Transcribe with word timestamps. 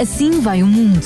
Assim 0.00 0.40
vai 0.40 0.62
o 0.62 0.66
mundo. 0.66 1.04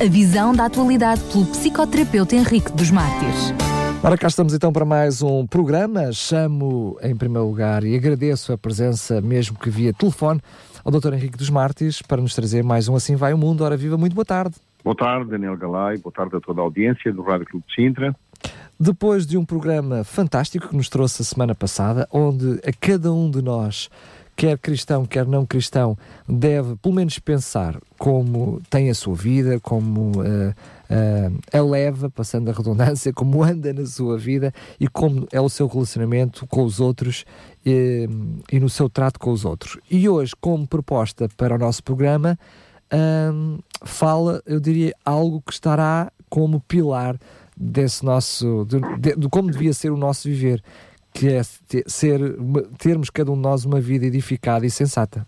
A 0.00 0.08
visão 0.08 0.54
da 0.54 0.66
atualidade 0.66 1.20
pelo 1.32 1.46
psicoterapeuta 1.46 2.36
Henrique 2.36 2.70
dos 2.72 2.90
Mártires. 2.90 3.54
Ora, 4.02 4.16
cá 4.16 4.28
estamos 4.28 4.52
então 4.52 4.72
para 4.72 4.84
mais 4.84 5.22
um 5.22 5.46
programa. 5.46 6.12
Chamo 6.12 6.98
em 7.02 7.16
primeiro 7.16 7.48
lugar 7.48 7.82
e 7.84 7.96
agradeço 7.96 8.52
a 8.52 8.58
presença, 8.58 9.20
mesmo 9.20 9.58
que 9.58 9.70
via 9.70 9.92
telefone, 9.92 10.40
ao 10.84 10.92
Dr. 10.92 11.14
Henrique 11.14 11.38
dos 11.38 11.50
Mártires 11.50 12.02
para 12.02 12.20
nos 12.20 12.34
trazer 12.34 12.62
mais 12.62 12.86
um 12.86 12.94
Assim 12.94 13.16
Vai 13.16 13.32
o 13.32 13.38
Mundo. 13.38 13.64
Ora, 13.64 13.76
viva, 13.76 13.96
muito 13.96 14.14
boa 14.14 14.26
tarde. 14.26 14.56
Boa 14.84 14.94
tarde, 14.94 15.30
Daniel 15.30 15.56
Galay. 15.56 15.96
Boa 15.98 16.12
tarde 16.12 16.36
a 16.36 16.40
toda 16.40 16.60
a 16.60 16.64
audiência 16.64 17.12
do 17.12 17.22
Rádio 17.22 17.46
Clube 17.46 17.64
de 17.66 17.74
Sintra. 17.74 18.14
Depois 18.78 19.26
de 19.26 19.36
um 19.36 19.44
programa 19.44 20.04
fantástico 20.04 20.68
que 20.68 20.76
nos 20.76 20.88
trouxe 20.88 21.22
a 21.22 21.24
semana 21.24 21.54
passada, 21.54 22.06
onde 22.12 22.60
a 22.64 22.70
cada 22.78 23.12
um 23.12 23.28
de 23.28 23.42
nós 23.42 23.90
quer 24.38 24.56
cristão, 24.56 25.04
quer 25.04 25.26
não 25.26 25.44
cristão, 25.44 25.98
deve 26.28 26.76
pelo 26.76 26.94
menos 26.94 27.18
pensar 27.18 27.76
como 27.98 28.62
tem 28.70 28.88
a 28.88 28.94
sua 28.94 29.16
vida, 29.16 29.58
como 29.58 30.12
uh, 30.12 30.50
uh, 30.50 31.38
a 31.52 31.60
leva, 31.60 32.08
passando 32.08 32.48
a 32.48 32.52
redundância, 32.52 33.12
como 33.12 33.42
anda 33.42 33.72
na 33.72 33.84
sua 33.84 34.16
vida 34.16 34.54
e 34.78 34.86
como 34.86 35.26
é 35.32 35.40
o 35.40 35.48
seu 35.48 35.66
relacionamento 35.66 36.46
com 36.46 36.62
os 36.62 36.78
outros 36.78 37.24
e, 37.66 38.08
e 38.52 38.60
no 38.60 38.68
seu 38.68 38.88
trato 38.88 39.18
com 39.18 39.32
os 39.32 39.44
outros. 39.44 39.76
E 39.90 40.08
hoje, 40.08 40.32
como 40.40 40.68
proposta 40.68 41.28
para 41.36 41.56
o 41.56 41.58
nosso 41.58 41.82
programa, 41.82 42.38
fala, 43.82 44.40
eu 44.46 44.60
diria, 44.60 44.94
algo 45.04 45.42
que 45.44 45.52
estará 45.52 46.12
como 46.30 46.60
pilar 46.60 47.18
desse 47.56 48.04
nosso, 48.04 48.64
de, 48.68 48.80
de, 49.00 49.16
de, 49.16 49.28
como 49.28 49.50
devia 49.50 49.72
ser 49.72 49.90
o 49.90 49.96
nosso 49.96 50.28
viver, 50.28 50.62
que 51.12 51.28
é 51.28 51.42
ser, 51.42 52.20
termos 52.78 53.10
cada 53.10 53.30
um 53.30 53.34
de 53.34 53.42
nós 53.42 53.64
uma 53.64 53.80
vida 53.80 54.06
edificada 54.06 54.64
e 54.64 54.70
sensata. 54.70 55.26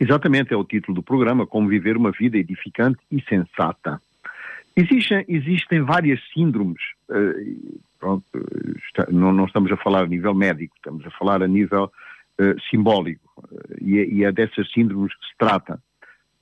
Exatamente, 0.00 0.52
é 0.52 0.56
o 0.56 0.64
título 0.64 0.96
do 0.96 1.02
programa, 1.02 1.46
Como 1.46 1.68
Viver 1.68 1.96
uma 1.96 2.10
Vida 2.10 2.36
Edificante 2.36 2.98
e 3.10 3.22
Sensata. 3.22 4.00
Existem, 4.76 5.24
existem 5.28 5.82
várias 5.82 6.20
síndromes, 6.32 6.82
uh, 7.08 7.80
pronto, 8.00 8.24
não, 9.10 9.44
estamos 9.44 9.70
a 9.70 9.76
falar 9.76 10.02
a 10.02 10.06
nível 10.06 10.34
médico, 10.34 10.74
estamos 10.76 11.06
a 11.06 11.10
falar 11.12 11.42
a 11.42 11.46
nível 11.46 11.84
uh, 12.40 12.60
simbólico, 12.68 13.22
uh, 13.38 13.76
e, 13.80 13.98
é, 13.98 14.06
e, 14.06 14.24
é 14.24 14.32
dessas 14.32 14.70
síndromes 14.72 15.14
que 15.14 15.26
se 15.26 15.34
trata. 15.38 15.80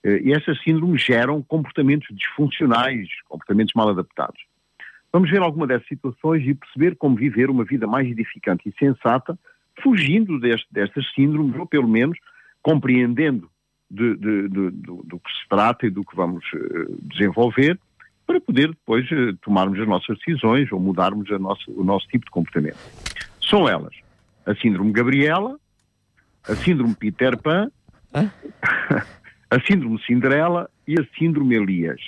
e 0.04 0.32
essas 0.32 0.60
síndromes 0.62 1.02
geram 1.02 1.42
comportamentos 1.42 2.08
disfuncionais, 2.16 3.08
comportamentos 3.28 3.74
mal 3.74 3.90
adaptados. 3.90 4.40
Vamos 5.12 5.30
ver 5.30 5.42
alguma 5.42 5.66
dessas 5.66 5.86
situações 5.86 6.42
e 6.46 6.54
perceber 6.54 6.96
como 6.96 7.16
viver 7.16 7.50
uma 7.50 7.64
vida 7.64 7.86
mais 7.86 8.08
edificante 8.08 8.68
e 8.68 8.74
sensata, 8.78 9.38
fugindo 9.82 10.40
deste, 10.40 10.66
destas 10.70 11.04
síndromes, 11.14 11.54
ou 11.56 11.66
pelo 11.66 11.88
menos 11.88 12.18
compreendendo 12.62 13.50
de, 13.90 14.16
de, 14.16 14.48
de, 14.48 14.70
do, 14.70 15.02
do, 15.04 15.20
que 15.20 15.30
se 15.30 15.48
trata 15.50 15.86
e 15.86 15.90
do 15.90 16.02
que 16.02 16.16
vamos 16.16 16.44
uh, 16.54 16.98
desenvolver, 17.02 17.78
para 18.26 18.40
poder 18.40 18.68
depois 18.68 19.10
uh, 19.10 19.36
tomarmos 19.42 19.78
as 19.78 19.86
nossas 19.86 20.16
decisões 20.18 20.72
ou 20.72 20.80
mudarmos 20.80 21.28
nosso, 21.38 21.70
o 21.72 21.84
nosso 21.84 22.06
tipo 22.08 22.24
de 22.24 22.30
comportamento. 22.30 22.78
São 23.40 23.68
elas 23.68 23.94
a 24.46 24.54
síndrome 24.54 24.92
Gabriela, 24.92 25.58
a 26.48 26.54
síndrome 26.56 26.94
Peter 26.94 27.36
Pan, 27.36 27.70
a 29.50 29.60
síndrome 29.66 30.00
Cinderela 30.04 30.70
e 30.86 30.98
a 30.98 31.04
síndrome 31.18 31.54
Elias. 31.54 32.00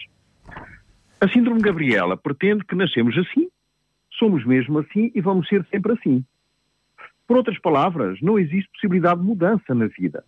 A 1.24 1.28
síndrome 1.28 1.62
Gabriela 1.62 2.18
pretende 2.18 2.66
que 2.66 2.74
nascemos 2.74 3.16
assim, 3.16 3.48
somos 4.10 4.44
mesmo 4.44 4.80
assim 4.80 5.10
e 5.14 5.22
vamos 5.22 5.48
ser 5.48 5.64
sempre 5.70 5.94
assim. 5.94 6.22
Por 7.26 7.38
outras 7.38 7.58
palavras, 7.58 8.20
não 8.20 8.38
existe 8.38 8.70
possibilidade 8.72 9.20
de 9.20 9.26
mudança 9.26 9.74
na 9.74 9.86
vida. 9.86 10.22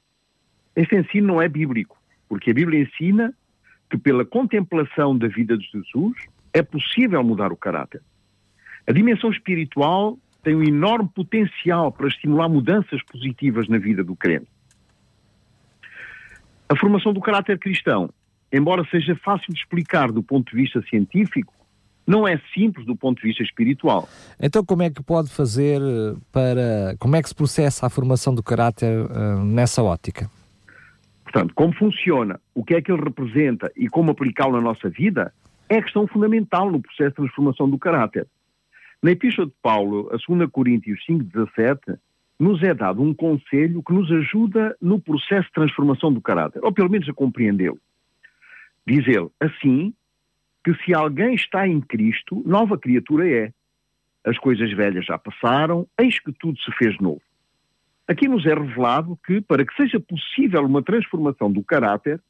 Este 0.74 0.97
ensino 0.97 1.27
não 1.27 1.42
é 1.42 1.50
bíblico, 1.50 1.98
porque 2.27 2.50
a 2.50 2.55
Bíblia 2.55 2.80
ensina 2.80 3.34
que 3.91 3.98
pela 3.98 4.24
contemplação 4.24 5.19
da 5.19 5.28
vida 5.28 5.58
de 5.58 5.67
Jesus 5.70 6.17
é 6.55 6.62
possível 6.62 7.22
mudar 7.22 7.52
o 7.52 7.58
caráter. 7.58 8.00
A 8.86 8.92
dimensão 8.92 9.30
espiritual 9.30 10.19
tem 10.42 10.56
um 10.56 10.62
enorme 10.62 11.11
potencial 11.14 11.92
para 11.92 12.08
estimular 12.08 12.48
mudanças 12.48 13.02
positivas 13.02 13.68
na 13.68 13.77
vida 13.77 14.02
do 14.02 14.17
crente. 14.17 14.48
A 16.70 16.74
formação 16.74 17.12
do 17.12 17.20
caráter 17.20 17.58
cristão 17.58 18.08
embora 18.56 18.86
seja 18.90 19.14
fácil 19.17 19.52
de 19.52 19.61
explicar 19.61 20.11
do 20.11 20.22
ponto 20.22 20.50
de 20.50 20.62
vista 20.62 20.83
científico, 20.89 21.52
não 22.06 22.27
é 22.27 22.40
simples 22.55 22.86
do 22.86 22.94
ponto 22.94 23.20
de 23.20 23.28
vista 23.28 23.42
espiritual. 23.42 24.08
Então, 24.40 24.64
como 24.64 24.83
é 24.83 24.90
que 24.90 25.02
pode 25.02 25.28
fazer 25.28 25.80
eh, 25.83 26.14
para. 26.30 26.96
Como 26.98 27.17
é 27.17 27.22
que 27.22 27.28
se 27.28 27.34
processa 27.34 27.86
a 27.86 27.90
formação 27.90 28.33
do 28.33 28.42
caráter 28.42 29.06
uh, 29.06 29.44
nessa 29.44 29.83
ótica? 29.83 30.30
Portanto, 31.24 31.52
como 31.55 31.74
funciona, 31.74 32.40
o 32.55 32.64
que 32.64 32.74
é 32.74 32.80
que 32.80 32.92
ele 32.92 33.02
representa 33.02 33.70
e 33.77 33.89
como 33.89 34.12
aplicá-lo 34.12 34.52
na 34.52 34.61
nossa 34.61 34.88
vida 34.88 35.33
é 35.68 35.83
questão 35.83 36.06
fundamental 36.06 36.70
no 36.70 36.80
processo 36.80 37.11
de 37.11 37.17
transformação 37.17 37.68
do 37.68 37.78
caráter. 37.78 38.27
Na 39.02 39.11
Epístola 39.11 39.48
de 39.48 39.55
Paulo, 39.61 40.08
a 40.12 40.34
2 40.34 40.48
Coríntios 40.50 41.00
5,17, 41.08 41.98
nos 42.38 42.62
é 42.62 42.73
dado 42.73 43.02
um 43.02 43.12
conselho 43.12 43.83
que 43.83 43.92
nos 43.92 44.11
ajuda 44.12 44.77
no 44.80 45.00
processo 45.00 45.46
de 45.46 45.52
transformação 45.52 46.12
do 46.12 46.20
caráter, 46.20 46.64
ou 46.64 46.73
pelo 46.73 46.90
menos 46.90 47.08
a 47.08 47.12
compreendê-lo. 47.12 47.78
Diz 48.86 49.07
ele, 49.07 49.29
assim, 49.41 49.92
que 50.64 50.74
se 50.85 50.95
alguém 50.95 51.35
está 51.35 51.67
em 51.67 51.80
Cristo, 51.80 52.42
nova 52.47 52.79
criatura 52.79 53.29
é. 53.29 53.52
As 54.24 54.39
coisas 54.39 54.73
velhas 54.73 55.05
já 55.05 55.17
passaram, 55.19 55.86
eis 55.98 56.19
que 56.19 56.33
tudo 56.33 56.58
se 56.61 56.73
fez 56.73 56.98
novo. 56.98 57.23
Aqui 58.08 58.29
nos 58.29 58.47
é 58.47 58.55
revelado 58.55 59.19
que, 59.24 59.41
para 59.41 59.64
que 59.64 59.74
seja 59.74 59.98
possível 59.98 60.64
uma 60.64 60.83
transformação 60.83 61.51
do 61.51 61.63
caráter, 61.63 62.20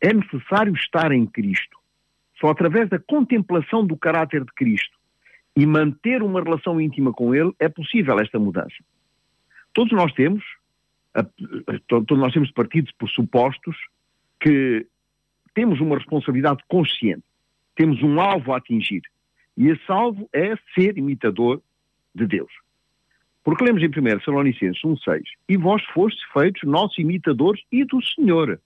é 0.00 0.12
necessário 0.12 0.74
estar 0.74 1.12
em 1.12 1.26
Cristo. 1.26 1.78
Só 2.38 2.48
através 2.48 2.88
da 2.88 2.98
contemplação 2.98 3.86
do 3.86 3.96
caráter 3.96 4.44
de 4.44 4.52
Cristo 4.52 4.96
e 5.56 5.64
manter 5.64 6.22
uma 6.22 6.42
relação 6.42 6.80
íntima 6.80 7.12
com 7.12 7.34
Ele 7.34 7.52
é 7.58 7.68
possível 7.68 8.18
esta 8.20 8.38
mudança. 8.38 8.76
Todos 9.72 9.92
nós 9.92 10.12
temos, 10.12 10.44
todos 11.86 12.18
nós 12.18 12.32
temos 12.32 12.50
partidos 12.50 12.92
por 12.92 13.08
supostos 13.08 13.76
que 14.38 14.86
temos 15.56 15.80
uma 15.80 15.96
responsabilidade 15.96 16.62
consciente, 16.68 17.24
temos 17.74 18.02
um 18.02 18.20
alvo 18.20 18.52
a 18.52 18.58
atingir. 18.58 19.00
E 19.56 19.68
esse 19.68 19.90
alvo 19.90 20.28
é 20.34 20.54
ser 20.74 20.98
imitador 20.98 21.62
de 22.14 22.26
Deus. 22.26 22.52
Porque 23.42 23.64
lemos 23.64 23.82
em 23.82 23.88
1 23.88 24.20
Salonicenses 24.22 24.82
1,6: 24.82 25.22
E 25.48 25.56
vós 25.56 25.82
fostes 25.94 26.22
feitos 26.32 26.62
nossos 26.64 26.98
imitadores 26.98 27.62
e 27.72 27.84
do 27.84 28.04
Senhor, 28.04 28.60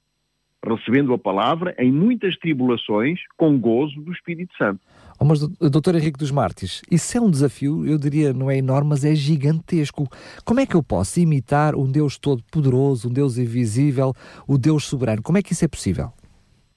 recebendo 0.67 1.13
a 1.13 1.19
palavra 1.19 1.77
em 1.79 1.93
muitas 1.93 2.37
tribulações, 2.39 3.21
com 3.37 3.57
gozo 3.57 4.01
do 4.01 4.13
Espírito 4.13 4.53
Santo. 4.57 4.81
Oh, 5.21 5.25
mas, 5.25 5.47
doutor 5.47 5.95
Henrique 5.95 6.19
dos 6.19 6.33
Martins, 6.33 6.83
isso 6.91 7.17
é 7.17 7.21
um 7.21 7.31
desafio, 7.31 7.87
eu 7.87 7.99
diria, 7.99 8.33
não 8.33 8.51
é 8.51 8.57
enorme, 8.57 8.89
mas 8.89 9.05
é 9.05 9.15
gigantesco. 9.15 10.09
Como 10.45 10.59
é 10.59 10.67
que 10.67 10.75
eu 10.75 10.83
posso 10.83 11.21
imitar 11.21 11.77
um 11.77 11.89
Deus 11.89 12.19
todo-poderoso, 12.19 13.09
um 13.09 13.13
Deus 13.13 13.39
invisível, 13.39 14.13
o 14.49 14.59
Deus 14.59 14.85
soberano? 14.85 15.23
Como 15.23 15.39
é 15.39 15.43
que 15.43 15.53
isso 15.53 15.65
é 15.65 15.69
possível? 15.69 16.11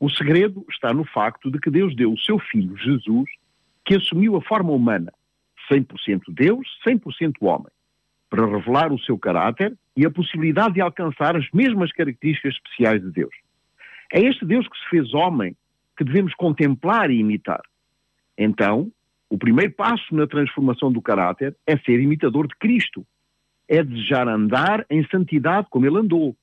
O 0.03 0.09
segredo 0.09 0.66
está 0.69 0.94
no 0.94 1.06
facto 1.06 1.50
de 1.50 1.58
que 1.58 1.72
Deus 1.72 1.96
deu 1.96 2.12
o 2.12 2.19
seu 2.19 2.38
Filho, 2.38 2.75
Jesus, 2.75 3.30
que 3.86 3.96
assumiu 3.96 4.36
a 4.36 4.41
forma 4.41 4.74
humana, 4.74 5.14
100% 5.72 6.24
Deus, 6.28 6.68
100% 6.86 7.36
homem, 7.40 7.72
para 8.30 8.46
revelar 8.46 8.91
o 8.91 9.00
seu 9.00 9.18
caráter 9.18 9.74
e 9.96 10.06
a 10.06 10.12
possibilidade 10.12 10.74
de 10.74 10.81
alcançar 10.81 11.38
as 11.38 11.50
mesmas 11.53 11.90
características 11.94 12.53
especiais 12.56 13.02
de 13.02 13.12
Deus. 13.12 13.34
É 14.12 14.19
este 14.19 14.46
Deus 14.46 14.68
que 14.68 14.78
se 14.78 14.90
fez 14.90 15.14
homem 15.14 15.56
que 15.96 16.03
devemos 16.03 16.34
contemplar 16.34 17.09
e 17.09 17.20
imitar. 17.20 17.62
Então, 18.38 18.91
o 19.30 19.38
primeiro 19.38 19.72
passo 19.72 20.14
na 20.14 20.28
transformação 20.28 20.91
do 20.91 21.02
caráter 21.02 21.56
é 21.66 21.78
ser 21.78 22.02
imitador 22.02 22.50
de 22.50 22.58
Cristo. 22.58 23.08
É 23.70 23.81
desejar 23.81 24.28
andar 24.28 24.85
em 24.90 25.08
santidade 25.08 25.68
como 25.70 25.85
ele 25.85 26.00
andou. 26.00 26.35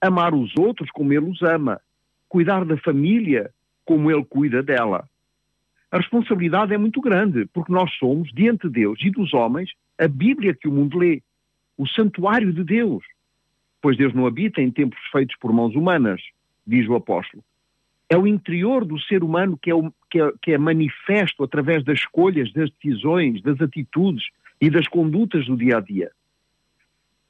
Amar 0.00 0.32
os 0.32 0.52
outros 0.56 0.88
como 0.92 1.12
ele 1.12 1.28
os 1.28 1.42
ama 1.42 1.80
cuidar 2.32 2.64
da 2.64 2.78
família 2.78 3.50
como 3.84 4.10
ele 4.10 4.24
cuida 4.24 4.62
dela. 4.62 5.06
A 5.90 5.98
responsabilidade 5.98 6.72
é 6.72 6.78
muito 6.78 6.98
grande, 6.98 7.44
porque 7.52 7.70
nós 7.70 7.92
somos, 7.98 8.32
diante 8.32 8.68
de 8.68 8.72
Deus 8.72 8.98
e 9.02 9.10
dos 9.10 9.34
homens, 9.34 9.70
a 9.98 10.08
Bíblia 10.08 10.54
que 10.54 10.66
o 10.66 10.72
mundo 10.72 10.98
lê, 10.98 11.22
o 11.76 11.86
santuário 11.86 12.50
de 12.50 12.64
Deus. 12.64 13.04
Pois 13.82 13.98
Deus 13.98 14.14
não 14.14 14.26
habita 14.26 14.62
em 14.62 14.70
templos 14.70 15.02
feitos 15.12 15.36
por 15.38 15.52
mãos 15.52 15.74
humanas, 15.74 16.22
diz 16.66 16.88
o 16.88 16.94
apóstolo. 16.94 17.44
É 18.08 18.16
o 18.16 18.26
interior 18.26 18.86
do 18.86 18.98
ser 18.98 19.22
humano 19.22 19.58
que 19.60 19.70
é, 19.70 19.74
o, 19.74 19.92
que 20.10 20.18
é, 20.18 20.32
que 20.40 20.52
é 20.52 20.58
manifesto 20.58 21.44
através 21.44 21.84
das 21.84 21.98
escolhas, 21.98 22.50
das 22.54 22.70
decisões, 22.70 23.42
das 23.42 23.60
atitudes 23.60 24.24
e 24.58 24.70
das 24.70 24.88
condutas 24.88 25.44
do 25.44 25.54
dia 25.54 25.76
a 25.76 25.80
dia. 25.80 26.10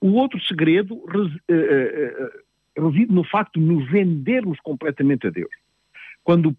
O 0.01 0.13
outro 0.13 0.41
segredo 0.43 0.95
uh, 0.95 1.23
uh, 1.23 1.27
uh, 1.27 2.43
reside 2.83 3.13
no 3.13 3.25
facto 3.25 3.59
de 3.59 3.67
nos 3.67 3.89
vendermos 3.91 4.59
completamente 4.61 5.27
a 5.27 5.31
Deus. 5.31 5.51
Quando 6.25 6.51
o 6.51 6.57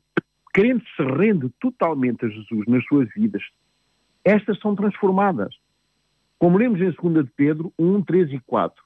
crente 0.54 0.86
se 0.96 1.04
rende 1.04 1.50
totalmente 1.60 2.25
a 2.25 2.30
Jesus 2.30 2.66
nas 2.68 2.86
suas 2.86 3.10
vidas, 3.16 3.44
estas 4.24 4.60
são 4.60 4.75
transformadas. 4.75 5.56
Como 6.38 6.58
lemos 6.58 6.80
em 6.81 6.92
2 6.92 7.25
de 7.25 7.31
Pedro 7.36 7.74
1, 7.78 8.02
3 8.04 8.34
e 8.34 8.40
4. 8.40 8.84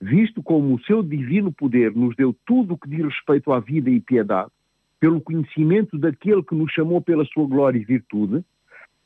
visto 0.00 0.42
como 0.42 0.74
o 0.74 0.82
seu 0.84 1.02
divino 1.02 1.52
poder 1.52 1.94
nos 1.94 2.16
deu 2.16 2.34
tudo 2.46 2.74
o 2.74 2.78
que 2.78 2.88
diz 2.88 3.04
respeito 3.04 3.52
à 3.52 3.60
vida 3.60 3.90
e 3.90 4.00
piedade, 4.00 4.50
pelo 4.98 5.20
conhecimento 5.20 5.98
daquele 5.98 6.42
que 6.42 6.54
nos 6.54 6.72
chamou 6.72 7.00
pela 7.00 7.24
sua 7.26 7.46
glória 7.46 7.78
e 7.78 7.84
virtude, 7.84 8.44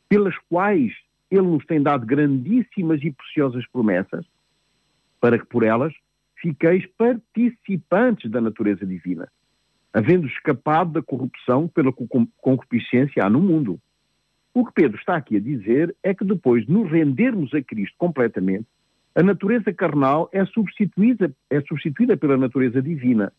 pelas 0.08 0.36
quais 0.48 0.92
ele 1.30 1.46
nos 1.46 1.64
tem 1.66 1.82
dado 1.82 2.06
grandíssimas 2.06 3.02
e 3.02 3.10
preciosas 3.10 3.66
promessas, 3.68 4.24
para 5.20 5.38
que 5.38 5.46
por 5.46 5.64
elas 5.64 5.92
fiqueis 6.44 6.84
participantes 6.98 8.30
da 8.30 8.38
natureza 8.38 8.84
divina, 8.84 9.26
havendo 9.94 10.26
escapado 10.26 10.92
da 10.92 11.02
corrupção 11.02 11.66
pela 11.66 11.90
concupiscência 11.90 13.24
há 13.24 13.30
no 13.30 13.40
mundo. 13.40 13.80
O 14.52 14.66
que 14.66 14.72
Pedro 14.74 14.98
está 14.98 15.16
aqui 15.16 15.38
a 15.38 15.40
dizer 15.40 15.96
é 16.02 16.12
que 16.12 16.22
depois 16.22 16.66
de 16.66 16.72
nos 16.72 16.90
rendermos 16.90 17.54
a 17.54 17.62
Cristo 17.62 17.94
completamente, 17.96 18.66
a 19.14 19.22
natureza 19.22 19.72
carnal 19.72 20.28
é 20.32 20.44
substituída, 20.44 21.32
é 21.48 21.62
substituída 21.62 22.14
pela 22.14 22.36
natureza 22.36 22.82
divina. 22.82 23.32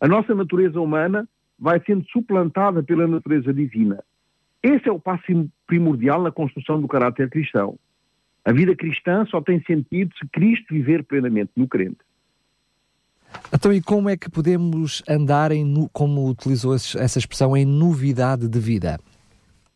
A 0.00 0.08
nossa 0.08 0.34
natureza 0.34 0.80
humana 0.80 1.28
vai 1.58 1.82
sendo 1.84 2.06
suplantada 2.06 2.82
pela 2.82 3.06
natureza 3.06 3.52
divina. 3.52 4.02
Esse 4.62 4.88
é 4.88 4.92
o 4.92 5.00
passo 5.00 5.50
primordial 5.66 6.22
na 6.22 6.30
construção 6.30 6.80
do 6.80 6.88
caráter 6.88 7.28
cristão. 7.28 7.78
A 8.42 8.52
vida 8.52 8.74
cristã 8.74 9.26
só 9.26 9.42
tem 9.42 9.60
sentido 9.64 10.14
se 10.16 10.26
Cristo 10.28 10.72
viver 10.72 11.04
plenamente 11.04 11.50
no 11.56 11.68
crente. 11.68 12.05
Então, 13.52 13.72
e 13.72 13.80
como 13.80 14.08
é 14.08 14.16
que 14.16 14.30
podemos 14.30 15.02
andar 15.08 15.52
em, 15.52 15.88
como 15.92 16.28
utilizou 16.28 16.74
essa 16.74 17.18
expressão, 17.18 17.56
em 17.56 17.64
novidade 17.64 18.48
de 18.48 18.58
vida? 18.58 18.98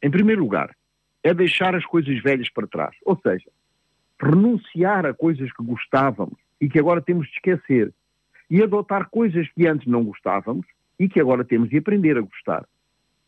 Em 0.02 0.10
primeiro 0.10 0.42
lugar, 0.42 0.74
é 1.22 1.32
deixar 1.32 1.74
as 1.74 1.84
coisas 1.84 2.20
velhas 2.22 2.50
para 2.50 2.66
trás. 2.66 2.96
Ou 3.04 3.18
seja, 3.22 3.50
renunciar 4.20 5.06
a 5.06 5.14
coisas 5.14 5.52
que 5.52 5.62
gostávamos 5.62 6.36
e 6.60 6.68
que 6.68 6.78
agora 6.78 7.00
temos 7.00 7.26
de 7.28 7.34
esquecer 7.34 7.92
e 8.50 8.62
adotar 8.62 9.08
coisas 9.08 9.48
que 9.52 9.66
antes 9.66 9.86
não 9.86 10.04
gostávamos 10.04 10.66
e 10.98 11.08
que 11.08 11.20
agora 11.20 11.44
temos 11.44 11.70
de 11.70 11.78
aprender 11.78 12.18
a 12.18 12.20
gostar. 12.20 12.66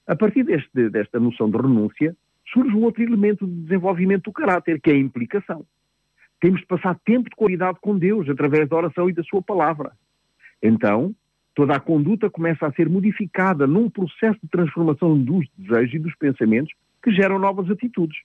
A 0.06 0.16
partir 0.16 0.42
deste, 0.42 0.90
desta 0.90 1.20
noção 1.20 1.48
de 1.48 1.56
renúncia, 1.56 2.16
surge 2.52 2.75
um 2.75 2.82
outro 2.82 3.02
elemento 3.02 3.46
de 3.46 3.62
desenvolvimento 3.62 4.25
do 4.25 4.32
caráter, 4.32 4.80
que 4.80 4.90
é 4.90 4.94
a 4.94 4.98
implicação. 4.98 5.64
Temos 6.40 6.60
de 6.60 6.66
passar 6.66 6.98
tempo 7.04 7.30
de 7.30 7.36
qualidade 7.36 7.78
com 7.80 7.96
Deus, 7.96 8.28
através 8.28 8.68
da 8.68 8.76
oração 8.76 9.08
e 9.08 9.12
da 9.12 9.22
sua 9.22 9.40
palavra. 9.40 9.92
Então, 10.62 11.14
toda 11.55 11.75
a 11.75 11.81
conduta 11.81 12.31
começa 12.31 12.67
a 12.67 12.73
ser 12.73 12.88
modificada 12.88 13.67
num 13.67 13.91
processo 13.91 14.38
de 14.43 14.49
transformação 14.49 15.19
dos 15.19 15.47
desejos 15.56 15.94
e 15.94 15.99
dos 15.99 16.14
pensamentos 16.17 16.73
que 17.03 17.12
geram 17.12 17.38
novas 17.38 17.69
atitudes. 17.70 18.19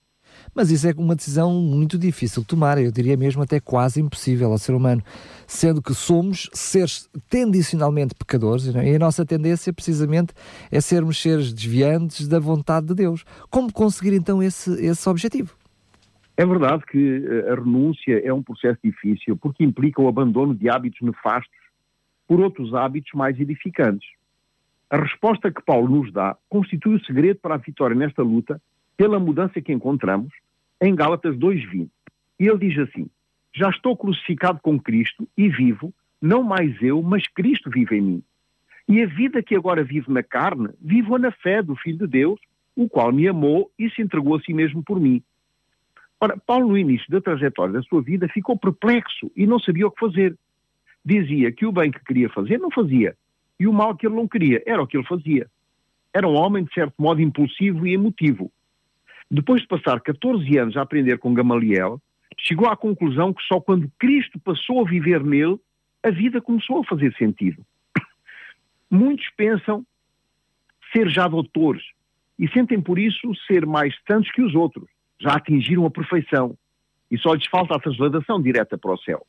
Mas 0.54 0.70
isso 0.70 0.86
é 0.86 0.92
uma 0.96 1.16
decisão 1.16 1.52
muito 1.52 1.98
difícil 1.98 2.42
de 2.42 2.48
tomar, 2.48 2.78
eu 2.78 2.92
diria 2.92 3.16
mesmo 3.16 3.42
até 3.42 3.60
quase 3.60 4.00
impossível 4.00 4.52
ao 4.52 4.58
ser 4.58 4.72
humano, 4.72 5.02
sendo 5.46 5.82
que 5.82 5.94
somos 5.94 6.50
seres 6.52 7.08
tendicionalmente 7.30 8.14
pecadores 8.14 8.74
é? 8.74 8.92
e 8.92 8.96
a 8.96 8.98
nossa 8.98 9.24
tendência 9.24 9.72
precisamente 9.72 10.32
é 10.70 10.80
sermos 10.80 11.20
seres 11.20 11.52
desviantes 11.52 12.28
da 12.28 12.38
vontade 12.38 12.86
de 12.86 12.94
Deus. 12.94 13.24
Como 13.50 13.72
conseguir 13.72 14.14
então 14.14 14.42
esse, 14.42 14.70
esse 14.84 15.08
objetivo? 15.08 15.54
É 16.36 16.46
verdade 16.46 16.84
que 16.86 17.24
eh, 17.26 17.50
a 17.50 17.54
renúncia 17.56 18.20
é 18.24 18.32
um 18.32 18.42
processo 18.42 18.78
difícil 18.84 19.36
porque 19.36 19.64
implica 19.64 20.00
o 20.00 20.08
abandono 20.08 20.54
de 20.54 20.68
hábitos 20.68 21.00
nefastos 21.02 21.57
por 22.28 22.40
outros 22.40 22.74
hábitos 22.74 23.10
mais 23.14 23.40
edificantes. 23.40 24.08
A 24.90 24.98
resposta 24.98 25.50
que 25.50 25.62
Paulo 25.62 25.88
nos 25.88 26.12
dá 26.12 26.36
constitui 26.48 26.94
o 26.94 27.04
segredo 27.04 27.40
para 27.40 27.54
a 27.54 27.58
vitória 27.58 27.96
nesta 27.96 28.22
luta 28.22 28.60
pela 28.96 29.18
mudança 29.18 29.60
que 29.60 29.72
encontramos 29.72 30.32
em 30.80 30.94
Gálatas 30.94 31.36
2:20. 31.36 31.90
E 32.38 32.46
ele 32.46 32.68
diz 32.68 32.78
assim: 32.78 33.08
Já 33.54 33.70
estou 33.70 33.96
crucificado 33.96 34.60
com 34.62 34.78
Cristo 34.78 35.26
e 35.36 35.48
vivo, 35.48 35.92
não 36.20 36.42
mais 36.42 36.80
eu, 36.82 37.02
mas 37.02 37.26
Cristo 37.28 37.70
vive 37.70 37.96
em 37.96 38.02
mim. 38.02 38.22
E 38.86 39.02
a 39.02 39.06
vida 39.06 39.42
que 39.42 39.54
agora 39.54 39.82
vivo 39.82 40.12
na 40.12 40.22
carne, 40.22 40.70
vivo 40.80 41.18
na 41.18 41.30
fé 41.30 41.62
do 41.62 41.76
Filho 41.76 41.98
de 41.98 42.06
Deus, 42.06 42.40
o 42.74 42.88
qual 42.88 43.12
me 43.12 43.26
amou 43.26 43.70
e 43.78 43.90
se 43.90 44.00
entregou 44.00 44.36
a 44.36 44.40
si 44.40 44.54
mesmo 44.54 44.82
por 44.82 45.00
mim. 45.00 45.22
Ora, 46.20 46.36
Paulo, 46.38 46.68
no 46.68 46.78
início 46.78 47.08
da 47.10 47.20
trajetória 47.20 47.74
da 47.74 47.82
sua 47.82 48.02
vida, 48.02 48.28
ficou 48.28 48.58
perplexo 48.58 49.30
e 49.36 49.46
não 49.46 49.58
sabia 49.58 49.86
o 49.86 49.90
que 49.90 50.00
fazer 50.00 50.36
dizia 51.04 51.52
que 51.52 51.66
o 51.66 51.72
bem 51.72 51.90
que 51.90 52.04
queria 52.04 52.28
fazer 52.28 52.58
não 52.58 52.70
fazia 52.70 53.16
e 53.58 53.66
o 53.66 53.72
mal 53.72 53.96
que 53.96 54.06
ele 54.06 54.14
não 54.14 54.28
queria 54.28 54.62
era 54.66 54.82
o 54.82 54.86
que 54.86 54.96
ele 54.96 55.06
fazia. 55.06 55.48
Era 56.14 56.28
um 56.28 56.34
homem, 56.34 56.64
de 56.64 56.72
certo 56.72 56.94
modo, 56.98 57.20
impulsivo 57.20 57.86
e 57.86 57.94
emotivo. 57.94 58.50
Depois 59.30 59.60
de 59.60 59.68
passar 59.68 60.00
14 60.00 60.56
anos 60.56 60.76
a 60.76 60.82
aprender 60.82 61.18
com 61.18 61.34
Gamaliel, 61.34 62.00
chegou 62.38 62.68
à 62.68 62.76
conclusão 62.76 63.32
que 63.34 63.42
só 63.42 63.60
quando 63.60 63.90
Cristo 63.98 64.38
passou 64.38 64.80
a 64.80 64.88
viver 64.88 65.22
nele, 65.22 65.58
a 66.02 66.10
vida 66.10 66.40
começou 66.40 66.80
a 66.80 66.84
fazer 66.84 67.12
sentido. 67.14 67.64
Muitos 68.90 69.28
pensam 69.36 69.84
ser 70.92 71.08
já 71.08 71.28
doutores 71.28 71.82
e 72.38 72.48
sentem 72.48 72.80
por 72.80 72.98
isso 72.98 73.34
ser 73.46 73.66
mais 73.66 73.94
santos 74.06 74.30
que 74.30 74.40
os 74.40 74.54
outros. 74.54 74.88
Já 75.20 75.32
atingiram 75.32 75.84
a 75.84 75.90
perfeição 75.90 76.56
e 77.10 77.18
só 77.18 77.34
lhes 77.34 77.46
falta 77.46 77.74
a 77.74 77.80
transladação 77.80 78.40
direta 78.40 78.78
para 78.78 78.92
o 78.92 78.98
céu. 78.98 79.26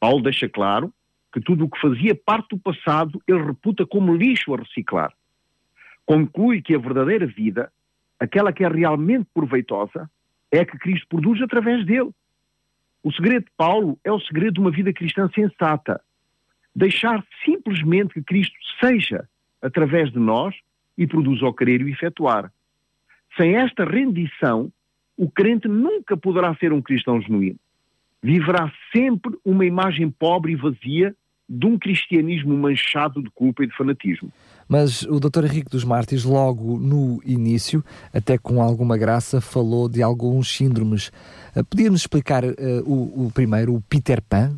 Paulo 0.00 0.22
deixa 0.22 0.48
claro 0.48 0.92
que 1.32 1.40
tudo 1.40 1.64
o 1.64 1.70
que 1.70 1.80
fazia 1.80 2.14
parte 2.14 2.50
do 2.50 2.58
passado 2.58 3.20
ele 3.26 3.42
reputa 3.42 3.86
como 3.86 4.14
lixo 4.14 4.54
a 4.54 4.58
reciclar. 4.58 5.12
Conclui 6.06 6.62
que 6.62 6.74
a 6.74 6.78
verdadeira 6.78 7.26
vida, 7.26 7.70
aquela 8.18 8.52
que 8.52 8.64
é 8.64 8.68
realmente 8.68 9.28
proveitosa, 9.34 10.10
é 10.50 10.60
a 10.60 10.64
que 10.64 10.78
Cristo 10.78 11.06
produz 11.08 11.42
através 11.42 11.84
dele. 11.84 12.10
O 13.02 13.12
segredo 13.12 13.44
de 13.44 13.52
Paulo 13.56 13.98
é 14.02 14.10
o 14.10 14.20
segredo 14.20 14.54
de 14.54 14.60
uma 14.60 14.70
vida 14.70 14.92
cristã 14.92 15.28
sensata. 15.34 16.00
Deixar 16.74 17.22
simplesmente 17.44 18.14
que 18.14 18.22
Cristo 18.22 18.56
seja 18.80 19.28
através 19.60 20.10
de 20.10 20.18
nós 20.18 20.54
e 20.96 21.06
produza 21.06 21.46
o 21.46 21.52
querer 21.52 21.80
e 21.80 21.84
o 21.84 21.88
efetuar. 21.88 22.52
Sem 23.36 23.56
esta 23.56 23.84
rendição, 23.84 24.72
o 25.16 25.30
crente 25.30 25.68
nunca 25.68 26.16
poderá 26.16 26.54
ser 26.56 26.72
um 26.72 26.80
cristão 26.80 27.20
genuíno 27.20 27.58
viverá 28.22 28.70
sempre 28.94 29.36
uma 29.44 29.64
imagem 29.64 30.10
pobre 30.10 30.52
e 30.52 30.56
vazia 30.56 31.14
de 31.48 31.66
um 31.66 31.78
cristianismo 31.78 32.56
manchado 32.56 33.22
de 33.22 33.30
culpa 33.30 33.64
e 33.64 33.66
de 33.66 33.74
fanatismo. 33.74 34.30
Mas 34.68 35.02
o 35.04 35.18
Dr. 35.18 35.46
Henrique 35.46 35.70
dos 35.70 35.82
Mártires, 35.82 36.24
logo 36.24 36.78
no 36.78 37.22
início, 37.24 37.82
até 38.12 38.36
com 38.36 38.60
alguma 38.60 38.98
graça, 38.98 39.40
falou 39.40 39.88
de 39.88 40.02
alguns 40.02 40.54
síndromes. 40.54 41.08
Uh, 41.56 41.64
Podia-nos 41.64 42.02
explicar 42.02 42.44
uh, 42.44 42.54
o, 42.84 43.26
o, 43.26 43.32
primeiro, 43.32 43.74
o 43.74 43.80
Peter 43.80 44.20
Pan? 44.20 44.54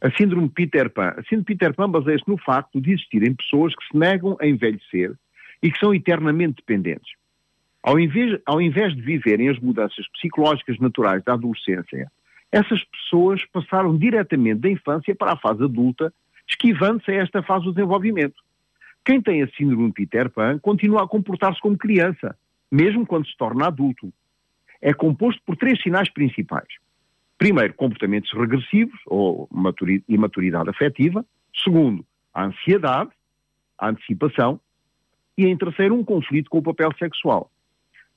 A 0.00 0.10
síndrome 0.12 0.48
Peter 0.48 0.88
Pan. 0.88 1.08
A 1.16 1.22
síndrome 1.24 1.44
Peter 1.44 1.74
Pan 1.74 1.90
baseia-se 1.90 2.28
no 2.28 2.38
facto 2.38 2.80
de 2.80 2.92
existirem 2.92 3.34
pessoas 3.34 3.74
que 3.74 3.84
se 3.90 3.98
negam 3.98 4.36
a 4.40 4.46
envelhecer 4.46 5.12
e 5.60 5.72
que 5.72 5.78
são 5.78 5.92
eternamente 5.92 6.56
dependentes. 6.56 7.12
Ao 7.82 7.98
invés, 7.98 8.38
ao 8.46 8.60
invés 8.60 8.94
de 8.94 9.02
viverem 9.02 9.48
as 9.48 9.58
mudanças 9.58 10.06
psicológicas 10.12 10.78
naturais 10.78 11.24
da 11.24 11.32
adolescência 11.32 12.10
essas 12.52 12.82
pessoas 12.84 13.44
passaram 13.46 13.96
diretamente 13.96 14.60
da 14.60 14.70
infância 14.70 15.14
para 15.14 15.32
a 15.32 15.36
fase 15.36 15.62
adulta, 15.62 16.12
esquivando-se 16.48 17.10
a 17.10 17.22
esta 17.22 17.42
fase 17.42 17.64
do 17.64 17.72
desenvolvimento. 17.72 18.36
Quem 19.04 19.20
tem 19.20 19.42
a 19.42 19.48
síndrome 19.48 19.86
de 19.88 19.92
Peter 19.92 20.28
Pan 20.28 20.58
continua 20.58 21.04
a 21.04 21.08
comportar-se 21.08 21.60
como 21.60 21.78
criança, 21.78 22.36
mesmo 22.70 23.06
quando 23.06 23.26
se 23.26 23.36
torna 23.36 23.66
adulto. 23.66 24.12
É 24.80 24.92
composto 24.92 25.40
por 25.46 25.56
três 25.56 25.80
sinais 25.80 26.10
principais. 26.10 26.68
Primeiro, 27.38 27.72
comportamentos 27.74 28.30
regressivos 28.32 28.98
ou 29.06 29.48
imaturidade 30.08 30.68
afetiva. 30.68 31.24
Segundo, 31.64 32.04
a 32.34 32.44
ansiedade, 32.44 33.10
a 33.78 33.88
antecipação. 33.88 34.60
E 35.38 35.46
em 35.46 35.56
terceiro, 35.56 35.94
um 35.94 36.04
conflito 36.04 36.50
com 36.50 36.58
o 36.58 36.62
papel 36.62 36.90
sexual. 36.98 37.50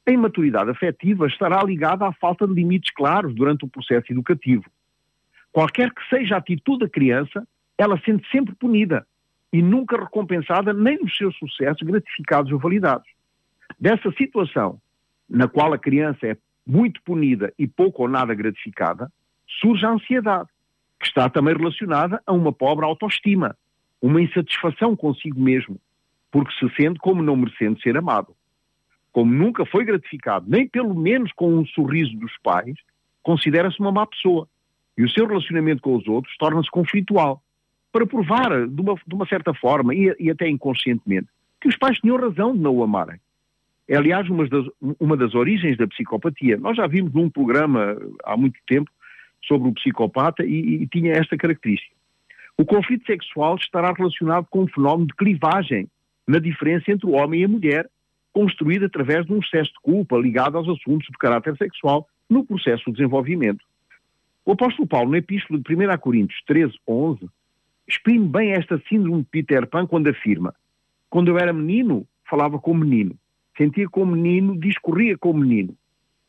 A 0.06 0.12
imaturidade 0.12 0.70
afetiva 0.70 1.28
estará 1.28 1.64
ligada 1.64 2.06
à 2.06 2.12
falta 2.12 2.46
de 2.46 2.54
limites 2.54 2.94
claros 2.94 3.34
durante 3.34 3.64
o 3.64 3.70
processo 3.70 4.12
educativo. 4.12 4.66
Qualquer 5.52 5.94
que 5.94 6.02
seja 6.10 6.36
a 6.36 6.40
atitude 6.40 6.80
da 6.80 6.90
criança, 6.90 7.48
ela 7.78 7.98
sente 8.04 8.30
sempre 8.30 8.54
punida 8.54 9.08
e 9.52 9.62
nunca 9.62 9.98
recompensada 9.98 10.74
nem 10.74 11.00
nos 11.00 11.16
seus 11.16 11.38
sucessos 11.38 11.88
gratificados 11.88 12.52
ou 12.52 12.60
validados. 12.60 13.08
Dessa 13.80 14.12
situação, 14.14 14.78
na 15.30 15.48
qual 15.48 15.72
a 15.72 15.78
criança 15.78 16.28
é 16.28 16.38
muito 16.68 17.02
punida 17.04 17.54
e 17.58 17.66
pouco 17.66 18.02
ou 18.02 18.10
nada 18.10 18.34
gratificada, 18.34 19.10
surge 19.62 19.86
a 19.86 19.92
ansiedade, 19.92 20.50
que 21.00 21.08
está 21.08 21.30
também 21.30 21.56
relacionada 21.56 22.22
a 22.26 22.34
uma 22.34 22.52
pobre 22.52 22.84
autoestima, 22.84 23.56
uma 24.02 24.22
insatisfação 24.22 24.98
consigo 24.98 25.40
mesmo, 25.40 25.80
porque 26.30 26.54
se 26.56 26.76
sente 26.76 27.00
como 27.00 27.24
não 27.24 27.38
merecendo 27.38 27.80
ser 27.80 27.96
amado 27.96 28.36
como 29.14 29.32
nunca 29.32 29.64
foi 29.66 29.86
gratificado, 29.86 30.46
nem 30.50 30.68
pelo 30.68 30.96
menos 30.96 31.32
com 31.34 31.54
um 31.54 31.66
sorriso 31.68 32.18
dos 32.18 32.36
pais, 32.44 32.76
considera-se 33.22 33.80
uma 33.80 33.92
má 33.92 34.06
pessoa. 34.08 34.48
E 34.98 35.04
o 35.04 35.10
seu 35.10 35.28
relacionamento 35.28 35.82
com 35.82 35.96
os 35.96 36.08
outros 36.08 36.36
torna-se 36.38 36.70
conflitual. 36.70 37.42
Para 37.92 38.08
provar, 38.08 38.68
de 38.68 38.82
uma, 38.82 38.96
de 38.96 39.16
uma 39.16 39.28
certa 39.28 39.54
forma, 39.54 39.94
e, 39.94 40.14
e, 40.20 40.32
até 40.32 40.50
inconscientemente, 40.50 41.28
que 41.62 41.68
os 41.68 41.78
pais 41.78 42.00
tinham 42.00 42.18
razão 42.18 42.54
de 42.54 42.60
não 42.60 42.76
o 42.76 42.84
amarem. 42.84 43.20
É, 43.88 43.96
aliás, 43.96 44.28
uma 44.28 44.48
das, 44.48 44.66
uma 45.00 45.16
das 45.16 45.36
origens 45.36 45.78
da 45.78 45.88
psicopatia. 45.88 46.58
Nós 46.58 46.76
já 46.76 46.88
vimos 46.88 47.14
num 47.14 47.30
programa 47.30 47.96
há 48.24 48.36
muito 48.36 48.60
tempo 48.66 48.90
sobre 49.46 49.70
o 49.70 49.74
psicopata 49.74 50.44
e, 50.44 50.82
e 50.82 50.88
tinha 50.88 51.14
esta 51.14 51.38
característica. 51.38 51.94
O 52.58 52.66
conflito 52.66 53.06
sexual 53.06 53.56
estará 53.58 53.92
relacionado 53.92 54.48
com 54.50 54.64
um 54.64 54.68
fenómeno 54.68 55.08
de 55.08 55.16
clivagem 55.16 55.88
na 56.28 56.40
diferença 56.40 56.92
entre 56.92 57.06
o 57.06 57.12
homem 57.12 57.42
e 57.42 57.46
a 57.46 57.48
mulher, 57.48 57.90
construído 58.34 58.86
através 58.86 59.26
de 59.26 59.34
um 59.34 59.40
excesso 59.40 59.72
de 59.72 59.80
culpa 59.82 60.18
ligado 60.18 60.58
aos 60.58 60.68
assuntos 60.68 61.08
de 61.08 61.18
caráter 61.18 61.56
sexual 61.58 62.08
no 62.30 62.44
processo 62.46 62.86
de 62.88 62.94
desenvolvimento. 62.94 63.64
O 64.46 64.52
apóstolo 64.52 64.88
Paulo, 64.88 65.12
na 65.12 65.20
epístola 65.20 65.60
de 65.60 65.76
1 65.76 65.98
Coríntios 66.00 66.42
13, 66.48 66.74
11, 66.88 67.30
exprime 67.88 68.28
bem 68.28 68.52
esta 68.52 68.82
síndrome 68.90 69.22
de 69.22 69.30
Peter 69.30 69.66
Pan 69.68 69.86
quando 69.86 70.10
afirma 70.10 70.54
quando 71.14 71.28
eu 71.28 71.38
era 71.38 71.54
menino, 71.54 72.08
falava 72.28 72.58
como 72.58 72.80
menino, 72.80 73.16
sentia 73.56 73.88
como 73.88 74.16
menino, 74.16 74.60
discorria 74.60 75.16
como 75.16 75.42
menino, 75.42 75.76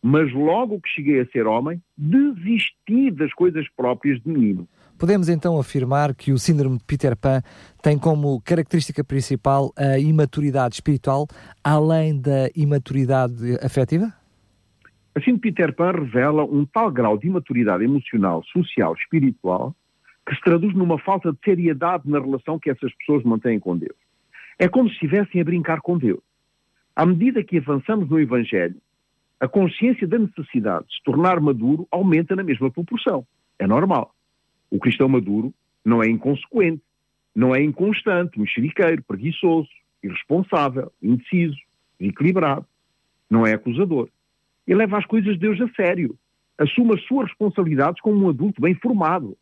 mas 0.02 0.30
logo 0.30 0.78
que 0.78 0.90
cheguei 0.90 1.20
a 1.20 1.26
ser 1.28 1.46
homem, 1.46 1.80
desisti 1.96 3.11
das 3.11 3.32
coisas 3.32 3.66
próprias 3.75 4.20
de 4.20 4.28
menino. 4.28 4.68
Podemos 4.98 5.28
então 5.28 5.58
afirmar 5.58 6.14
que 6.14 6.32
o 6.32 6.38
síndrome 6.38 6.78
de 6.78 6.84
Peter 6.84 7.16
Pan 7.16 7.42
tem 7.82 7.98
como 7.98 8.40
característica 8.42 9.02
principal 9.02 9.72
a 9.76 9.98
imaturidade 9.98 10.76
espiritual, 10.76 11.26
além 11.62 12.20
da 12.20 12.48
imaturidade 12.54 13.58
afetiva? 13.62 14.12
A 15.14 15.20
síndrome 15.20 15.36
de 15.36 15.40
Peter 15.40 15.74
Pan 15.74 15.92
revela 15.92 16.44
um 16.44 16.64
tal 16.64 16.90
grau 16.90 17.18
de 17.18 17.26
imaturidade 17.26 17.84
emocional, 17.84 18.42
social, 18.44 18.94
espiritual, 18.94 19.74
que 20.26 20.34
se 20.34 20.40
traduz 20.40 20.74
numa 20.74 20.98
falta 20.98 21.32
de 21.32 21.38
seriedade 21.44 22.08
na 22.08 22.18
relação 22.18 22.58
que 22.58 22.70
essas 22.70 22.94
pessoas 22.94 23.22
mantêm 23.24 23.58
com 23.60 23.76
Deus. 23.76 23.96
É 24.58 24.68
como 24.68 24.88
se 24.88 24.94
estivessem 24.94 25.40
a 25.40 25.44
brincar 25.44 25.80
com 25.80 25.98
Deus. 25.98 26.20
À 26.96 27.04
medida 27.04 27.42
que 27.42 27.58
avançamos 27.58 28.08
no 28.08 28.20
Evangelho, 28.20 28.76
a 29.40 29.48
consciência 29.48 30.06
da 30.06 30.18
necessidade 30.18 30.86
de 30.86 30.94
se 30.94 31.02
tornar 31.04 31.40
maduro 31.40 31.86
aumenta 31.90 32.36
na 32.36 32.42
mesma 32.42 32.70
proporção. 32.70 33.26
É 33.58 33.66
normal. 33.66 34.14
O 34.75 34.78
cristão 34.81 35.09
maduro 35.09 35.54
não 35.85 36.02
é 36.02 36.09
inconsequente, 36.09 36.83
não 37.33 37.54
é 37.54 37.62
inconstante, 37.62 38.40
mexeriqueiro, 38.40 39.02
preguiçoso, 39.04 39.69
irresponsável, 40.02 40.93
indeciso, 41.00 41.57
desequilibrado. 41.99 42.66
Não 43.31 43.47
é 43.47 43.54
acusador. 43.54 44.09
Ele 44.66 44.78
leva 44.78 44.99
as 44.99 45.07
coisas 45.07 45.35
de 45.35 45.38
Deus 45.38 45.61
a 45.61 45.69
sério. 45.75 46.19
Assume 46.59 46.95
as 46.95 47.02
suas 47.04 47.28
responsabilidades 47.28 48.00
como 48.00 48.26
um 48.26 48.28
adulto 48.28 48.61
bem 48.61 48.75
formado 48.75 49.37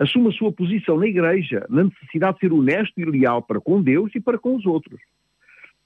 assume 0.00 0.30
a 0.30 0.32
sua 0.32 0.50
posição 0.50 0.98
na 0.98 1.06
Igreja, 1.06 1.66
na 1.68 1.84
necessidade 1.84 2.36
de 2.36 2.40
ser 2.40 2.52
honesto 2.54 2.98
e 2.98 3.04
leal 3.04 3.42
para 3.42 3.60
com 3.60 3.82
Deus 3.82 4.10
e 4.14 4.20
para 4.20 4.38
com 4.38 4.56
os 4.56 4.64
outros. 4.64 4.98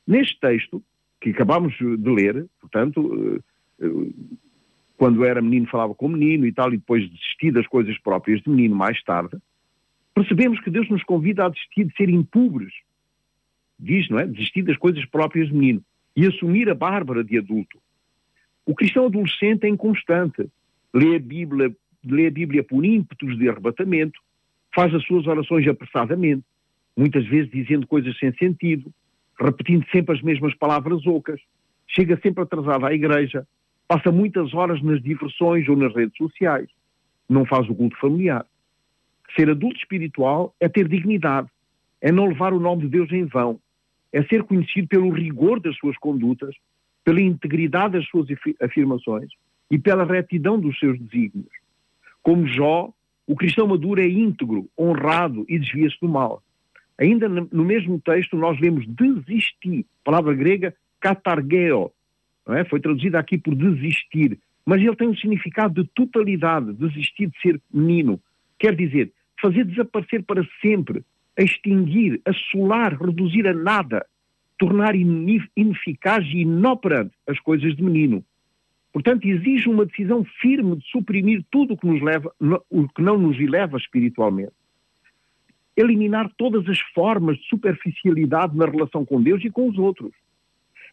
Neste 0.07 0.39
texto, 0.39 0.81
que 1.21 1.31
acabamos 1.31 1.75
de 1.77 2.11
ler, 2.11 2.47
portanto, 2.61 3.43
eh, 3.81 3.87
eh, 3.87 4.13
quando 4.97 5.25
era 5.25 5.43
menino 5.43 5.67
falava 5.67 5.95
com 5.95 6.09
menino 6.09 6.47
e 6.47 6.53
tal, 6.53 6.73
e 6.73 6.79
depois 6.79 7.09
desistir 7.11 7.51
das 7.53 7.67
coisas 7.67 7.99
próprias 7.99 8.41
de 8.43 8.51
menino 8.51 8.75
mais 8.75 9.03
tarde, 9.03 9.37
percebemos 10.15 10.61
que 10.61 10.71
Deus 10.71 10.89
nos 10.89 11.03
convida 11.03 11.47
a 11.47 11.49
desistir 11.49 11.85
de 11.85 11.97
ser 11.97 12.09
impubres. 12.09 12.73
Diz, 13.79 14.09
não 14.09 14.19
é? 14.19 14.27
Desistir 14.27 14.63
das 14.63 14.77
coisas 14.77 15.05
próprias 15.07 15.49
de 15.49 15.55
menino 15.55 15.83
e 16.17 16.27
assumir 16.27 16.71
a 16.71 16.75
bárbara 16.75 17.25
de 17.25 17.37
adulto. 17.37 17.79
O 18.65 18.75
cristão 18.75 19.07
adolescente 19.07 19.65
é 19.65 19.69
inconstante. 19.69 20.49
Lê 20.93 21.17
a 21.17 21.19
Bíblia 21.19 21.75
lê 22.05 22.27
a 22.27 22.31
Bíblia 22.31 22.63
por 22.63 22.85
ímpetos 22.85 23.39
de 23.39 23.49
arrebatamento, 23.49 24.21
faz 24.75 24.95
as 24.95 25.05
suas 25.05 25.27
orações 25.27 25.67
apressadamente, 25.67 26.45
muitas 26.97 27.27
vezes 27.27 27.51
dizendo 27.51 27.87
coisas 27.87 28.17
sem 28.19 28.33
sentido, 28.35 28.93
repetindo 29.41 29.85
sempre 29.91 30.15
as 30.15 30.23
mesmas 30.23 30.55
palavras 30.55 31.07
ocas, 31.07 31.41
chega 31.89 32.19
sempre 32.23 32.43
atrasado 32.43 32.87
à 32.87 32.93
igreja, 32.93 33.47
passa 33.87 34.11
muitas 34.11 34.55
horas 34.55 34.83
nas 34.83 35.03
diversões 35.03 35.69
ou 35.69 35.76
nas 35.76 35.95
redes 35.95 36.17
sociais, 36.17 36.69
não 37.29 37.45
faz 37.45 37.69
o 37.69 37.75
culto 37.75 37.97
familiar. 37.99 38.47
Ser 39.37 39.50
adulto 39.50 39.76
espiritual 39.76 40.55
é 40.61 40.69
ter 40.69 40.88
dignidade, 40.88 41.49
é 42.00 42.12
não 42.12 42.29
levar 42.29 42.53
o 42.53 42.61
nome 42.61 42.83
de 42.83 42.88
Deus 42.88 43.11
em 43.12 43.25
vão, 43.25 43.59
é 44.12 44.23
ser 44.25 44.43
conhecido 44.45 44.88
pelo 44.88 45.11
rigor 45.11 45.61
das 45.61 45.76
suas 45.76 45.97
condutas, 45.99 46.55
pela 47.05 47.21
integridade 47.21 47.95
das 47.95 48.07
suas 48.09 48.26
afirmações 48.61 49.31
e 49.71 49.79
pela 49.79 50.05
retidão 50.05 50.59
dos 50.59 50.79
seus 50.79 50.99
desígnios. 50.99 51.50
Como 52.23 52.47
Jó, 52.47 52.93
o 53.26 53.35
cristão 53.35 53.67
maduro 53.67 54.00
é 54.00 54.07
íntegro, 54.07 54.69
honrado 54.79 55.45
e 55.49 55.59
desvia-se 55.59 55.99
do 56.00 56.09
mal. 56.09 56.43
Ainda 56.99 57.29
no 57.29 57.64
mesmo 57.64 58.00
texto 58.00 58.37
nós 58.37 58.59
lemos 58.61 58.87
desistir, 58.87 59.85
palavra 60.05 60.33
grega 60.35 60.75
katargeo, 61.00 61.91
é? 62.49 62.65
foi 62.65 62.81
traduzida 62.81 63.19
aqui 63.19 63.39
por 63.39 63.55
desistir, 63.55 64.39
mas 64.67 64.81
ele 64.81 64.97
tem 64.97 65.09
um 65.09 65.17
significado 65.17 65.83
de 65.83 65.89
totalidade, 65.95 66.73
desistir 66.75 67.29
de 67.29 67.41
ser 67.41 67.61
menino. 67.73 68.21
Quer 68.59 68.75
dizer, 68.75 69.13
fazer 69.41 69.65
desaparecer 69.65 70.23
para 70.23 70.47
sempre, 70.61 71.05
extinguir, 71.39 72.21
assolar, 72.25 72.97
reduzir 73.01 73.47
a 73.47 73.55
nada, 73.55 74.07
tornar 74.59 74.95
ineficaz 74.95 76.25
e 76.27 76.39
inoperante 76.39 77.13
as 77.27 77.39
coisas 77.41 77.75
de 77.77 77.83
menino. 77.83 78.25
Portanto, 78.93 79.27
exige 79.27 79.69
uma 79.69 79.85
decisão 79.85 80.25
firme 80.41 80.77
de 80.77 80.87
suprimir 80.87 81.45
tudo 81.51 81.75
o 81.75 81.77
que, 81.77 81.87
nos 81.87 82.01
leva, 82.01 82.33
o 82.71 82.89
que 82.89 83.03
não 83.03 83.19
nos 83.19 83.39
eleva 83.41 83.77
espiritualmente. 83.77 84.53
Eliminar 85.77 86.31
todas 86.39 86.69
as 86.69 86.79
formas 86.95 87.37
de 87.39 87.49
superficialidade 87.49 88.57
na 88.57 88.67
relação 88.67 89.05
com 89.05 89.21
Deus 89.21 89.45
e 89.45 89.51
com 89.51 89.69
os 89.69 89.77
outros. 89.77 90.13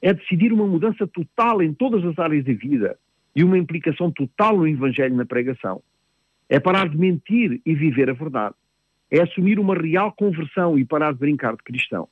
É 0.01 0.13
decidir 0.13 0.51
uma 0.51 0.65
mudança 0.65 1.05
total 1.07 1.61
em 1.61 1.73
todas 1.73 2.03
as 2.05 2.17
áreas 2.17 2.43
da 2.43 2.53
vida 2.53 2.97
e 3.35 3.43
uma 3.43 3.57
implicação 3.57 4.11
total 4.11 4.57
no 4.57 4.67
Evangelho 4.67 5.15
na 5.15 5.25
pregação. 5.25 5.81
É 6.49 6.59
parar 6.59 6.89
de 6.89 6.97
mentir 6.97 7.61
e 7.65 7.75
viver 7.75 8.09
a 8.09 8.13
verdade. 8.13 8.55
É 9.09 9.21
assumir 9.21 9.59
uma 9.59 9.75
real 9.75 10.11
conversão 10.11 10.77
e 10.77 10.85
parar 10.85 11.13
de 11.13 11.19
brincar 11.19 11.55
de 11.55 11.63
cristão. 11.63 12.07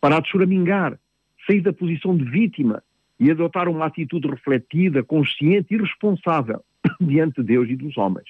Parar 0.00 0.20
de 0.20 0.28
choramingar, 0.28 0.98
sair 1.46 1.60
da 1.60 1.72
posição 1.72 2.16
de 2.16 2.24
vítima 2.24 2.82
e 3.18 3.30
adotar 3.30 3.68
uma 3.68 3.86
atitude 3.86 4.28
refletida, 4.28 5.02
consciente 5.02 5.74
e 5.74 5.78
responsável 5.78 6.62
diante 7.00 7.40
de 7.40 7.46
Deus 7.46 7.68
e 7.68 7.76
dos 7.76 7.96
homens. 7.96 8.28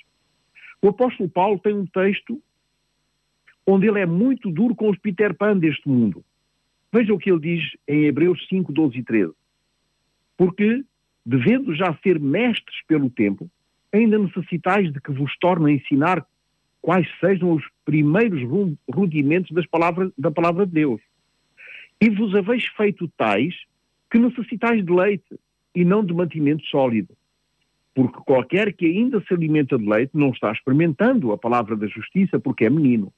O 0.80 0.88
apóstolo 0.88 1.28
Paulo 1.28 1.58
tem 1.58 1.74
um 1.74 1.86
texto 1.86 2.40
onde 3.66 3.88
ele 3.88 3.98
é 3.98 4.06
muito 4.06 4.50
duro 4.50 4.74
com 4.74 4.88
os 4.90 4.98
Peter 4.98 5.34
Pan 5.34 5.58
deste 5.58 5.88
mundo. 5.88 6.24
Veja 6.92 7.12
o 7.12 7.18
que 7.18 7.30
ele 7.30 7.40
diz 7.40 7.62
em 7.86 8.04
Hebreus 8.04 8.46
5, 8.48 8.72
12 8.72 8.98
e 8.98 9.02
13. 9.02 9.32
Porque, 10.36 10.84
devendo 11.24 11.74
já 11.74 11.96
ser 12.02 12.20
mestres 12.20 12.76
pelo 12.86 13.10
tempo, 13.10 13.50
ainda 13.92 14.18
necessitais 14.18 14.92
de 14.92 15.00
que 15.00 15.12
vos 15.12 15.36
torne 15.38 15.72
a 15.72 15.74
ensinar 15.74 16.26
quais 16.80 17.08
sejam 17.18 17.52
os 17.52 17.64
primeiros 17.84 18.40
rudimentos 18.88 19.50
das 19.50 19.66
palavras, 19.66 20.10
da 20.16 20.30
palavra 20.30 20.66
de 20.66 20.72
Deus. 20.72 21.00
E 22.00 22.10
vos 22.10 22.34
haveis 22.34 22.64
feito 22.76 23.08
tais 23.16 23.54
que 24.10 24.18
necessitais 24.18 24.84
de 24.84 24.92
leite 24.92 25.40
e 25.74 25.84
não 25.84 26.04
de 26.04 26.14
mantimento 26.14 26.64
sólido. 26.66 27.16
Porque 27.94 28.18
qualquer 28.24 28.72
que 28.74 28.86
ainda 28.86 29.20
se 29.26 29.32
alimenta 29.32 29.78
de 29.78 29.88
leite 29.88 30.10
não 30.14 30.30
está 30.30 30.52
experimentando 30.52 31.32
a 31.32 31.38
palavra 31.38 31.74
da 31.76 31.86
justiça 31.86 32.38
porque 32.38 32.66
é 32.66 32.70
menino. 32.70 33.12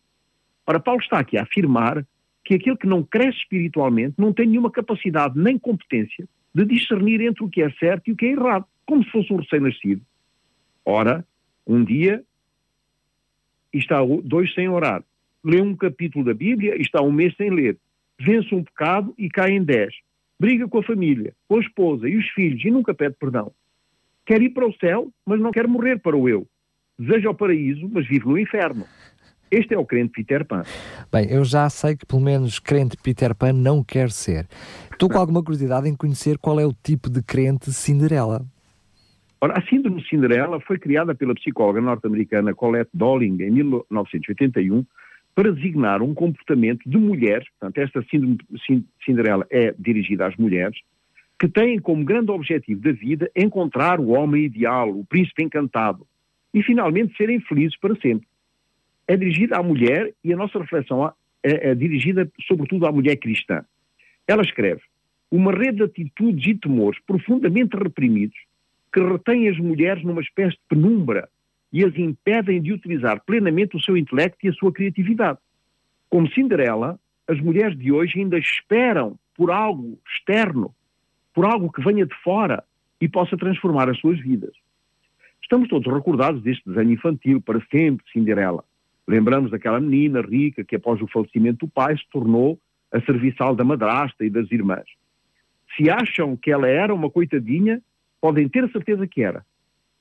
Ora, 0.66 0.78
Paulo 0.78 1.00
está 1.00 1.18
aqui 1.18 1.37
a 1.37 1.42
afirmar 1.42 2.06
que 2.48 2.54
aquele 2.54 2.78
que 2.78 2.86
não 2.86 3.02
cresce 3.02 3.40
espiritualmente 3.40 4.14
não 4.16 4.32
tem 4.32 4.46
nenhuma 4.46 4.70
capacidade 4.70 5.38
nem 5.38 5.58
competência 5.58 6.26
de 6.54 6.64
discernir 6.64 7.20
entre 7.20 7.44
o 7.44 7.48
que 7.50 7.60
é 7.60 7.70
certo 7.72 8.08
e 8.08 8.12
o 8.12 8.16
que 8.16 8.24
é 8.24 8.30
errado, 8.30 8.64
como 8.86 9.04
se 9.04 9.10
fosse 9.10 9.30
um 9.30 9.36
recém-nascido. 9.36 10.00
Ora, 10.82 11.22
um 11.66 11.84
dia 11.84 12.24
está 13.70 13.98
dois 14.24 14.54
sem 14.54 14.66
orar, 14.66 15.04
lê 15.44 15.60
um 15.60 15.76
capítulo 15.76 16.24
da 16.24 16.32
Bíblia 16.32 16.74
e 16.78 16.80
está 16.80 17.02
um 17.02 17.12
mês 17.12 17.36
sem 17.36 17.50
ler, 17.50 17.76
vence 18.18 18.54
um 18.54 18.64
pecado 18.64 19.12
e 19.18 19.28
cai 19.28 19.50
em 19.50 19.62
dez 19.62 19.94
briga 20.40 20.66
com 20.66 20.78
a 20.78 20.82
família, 20.82 21.34
com 21.46 21.58
a 21.58 21.60
esposa 21.60 22.08
e 22.08 22.16
os 22.16 22.26
filhos 22.28 22.64
e 22.64 22.70
nunca 22.70 22.94
pede 22.94 23.16
perdão. 23.18 23.52
Quer 24.24 24.40
ir 24.40 24.50
para 24.50 24.66
o 24.66 24.72
céu, 24.78 25.12
mas 25.26 25.38
não 25.38 25.50
quer 25.50 25.66
morrer 25.66 25.98
para 25.98 26.16
o 26.16 26.28
eu. 26.28 26.46
Deseja 26.98 27.28
o 27.28 27.34
paraíso, 27.34 27.90
mas 27.92 28.06
vive 28.06 28.24
no 28.26 28.38
inferno. 28.38 28.86
Este 29.50 29.74
é 29.74 29.78
o 29.78 29.84
crente 29.84 30.12
Peter 30.12 30.44
Pan. 30.44 30.62
Bem, 31.12 31.30
eu 31.30 31.44
já 31.44 31.68
sei 31.70 31.96
que 31.96 32.04
pelo 32.04 32.20
menos 32.20 32.58
crente 32.58 32.96
Peter 32.96 33.34
Pan 33.34 33.52
não 33.52 33.82
quer 33.82 34.10
ser. 34.10 34.46
Estou 34.90 35.08
com 35.08 35.18
alguma 35.18 35.42
curiosidade 35.42 35.88
em 35.88 35.96
conhecer 35.96 36.38
qual 36.38 36.60
é 36.60 36.66
o 36.66 36.72
tipo 36.72 37.08
de 37.08 37.22
crente 37.22 37.72
Cinderela. 37.72 38.44
Ora, 39.40 39.58
a 39.58 39.62
síndrome 39.62 40.02
de 40.02 40.08
Cinderela 40.08 40.60
foi 40.60 40.78
criada 40.78 41.14
pela 41.14 41.34
psicóloga 41.34 41.80
norte-americana 41.80 42.54
Colette 42.54 42.90
Dolling 42.92 43.40
em 43.40 43.50
1981 43.50 44.84
para 45.34 45.52
designar 45.52 46.02
um 46.02 46.12
comportamento 46.12 46.80
de 46.84 46.98
mulheres, 46.98 47.46
portanto, 47.50 47.78
esta 47.78 48.02
síndrome 48.10 48.36
de 48.36 48.84
Cinderela 49.04 49.46
é 49.50 49.72
dirigida 49.78 50.26
às 50.26 50.36
mulheres, 50.36 50.76
que 51.38 51.48
têm 51.48 51.78
como 51.78 52.04
grande 52.04 52.32
objetivo 52.32 52.80
da 52.80 52.90
vida 52.90 53.30
encontrar 53.36 54.00
o 54.00 54.08
homem 54.08 54.44
ideal, 54.44 54.90
o 54.90 55.04
príncipe 55.04 55.44
encantado, 55.44 56.04
e 56.52 56.60
finalmente 56.62 57.16
serem 57.16 57.40
felizes 57.40 57.78
para 57.78 57.94
sempre. 58.00 58.26
É 59.08 59.16
dirigida 59.16 59.56
à 59.56 59.62
mulher 59.62 60.12
e 60.22 60.32
a 60.32 60.36
nossa 60.36 60.58
reflexão 60.60 61.12
é, 61.42 61.70
é 61.70 61.74
dirigida 61.74 62.30
sobretudo 62.46 62.86
à 62.86 62.92
mulher 62.92 63.16
cristã. 63.16 63.64
Ela 64.26 64.42
escreve: 64.42 64.82
uma 65.30 65.50
rede 65.50 65.78
de 65.78 65.82
atitudes 65.84 66.46
e 66.46 66.54
temores 66.54 67.00
profundamente 67.06 67.76
reprimidos 67.76 68.38
que 68.92 69.00
retém 69.00 69.48
as 69.48 69.58
mulheres 69.58 70.04
numa 70.04 70.20
espécie 70.20 70.56
de 70.56 70.62
penumbra 70.68 71.28
e 71.72 71.84
as 71.84 71.94
impedem 71.96 72.60
de 72.60 72.72
utilizar 72.72 73.20
plenamente 73.24 73.76
o 73.76 73.80
seu 73.80 73.96
intelecto 73.96 74.38
e 74.44 74.48
a 74.48 74.52
sua 74.54 74.72
criatividade. 74.72 75.38
Como 76.08 76.30
Cinderela, 76.32 76.98
as 77.26 77.38
mulheres 77.40 77.78
de 77.78 77.92
hoje 77.92 78.18
ainda 78.18 78.38
esperam 78.38 79.18
por 79.34 79.50
algo 79.50 79.98
externo, 80.10 80.74
por 81.34 81.44
algo 81.44 81.70
que 81.70 81.82
venha 81.82 82.06
de 82.06 82.14
fora 82.22 82.64
e 83.00 83.08
possa 83.08 83.36
transformar 83.36 83.88
as 83.90 83.98
suas 83.98 84.18
vidas. 84.18 84.52
Estamos 85.42 85.68
todos 85.68 85.92
recordados 85.92 86.42
deste 86.42 86.66
desenho 86.66 86.92
infantil, 86.92 87.40
para 87.40 87.60
sempre, 87.70 88.04
Cinderela. 88.12 88.64
Lembramos 89.08 89.50
daquela 89.50 89.80
menina 89.80 90.20
rica 90.20 90.62
que, 90.62 90.76
após 90.76 91.00
o 91.00 91.08
falecimento 91.08 91.64
do 91.64 91.72
pai, 91.72 91.96
se 91.96 92.04
tornou 92.12 92.60
a 92.92 93.00
serviçal 93.00 93.56
da 93.56 93.64
madrasta 93.64 94.22
e 94.22 94.28
das 94.28 94.52
irmãs. 94.52 94.84
Se 95.74 95.88
acham 95.88 96.36
que 96.36 96.50
ela 96.50 96.68
era 96.68 96.94
uma 96.94 97.08
coitadinha, 97.08 97.80
podem 98.20 98.46
ter 98.50 98.64
a 98.64 98.68
certeza 98.68 99.06
que 99.06 99.22
era. 99.22 99.42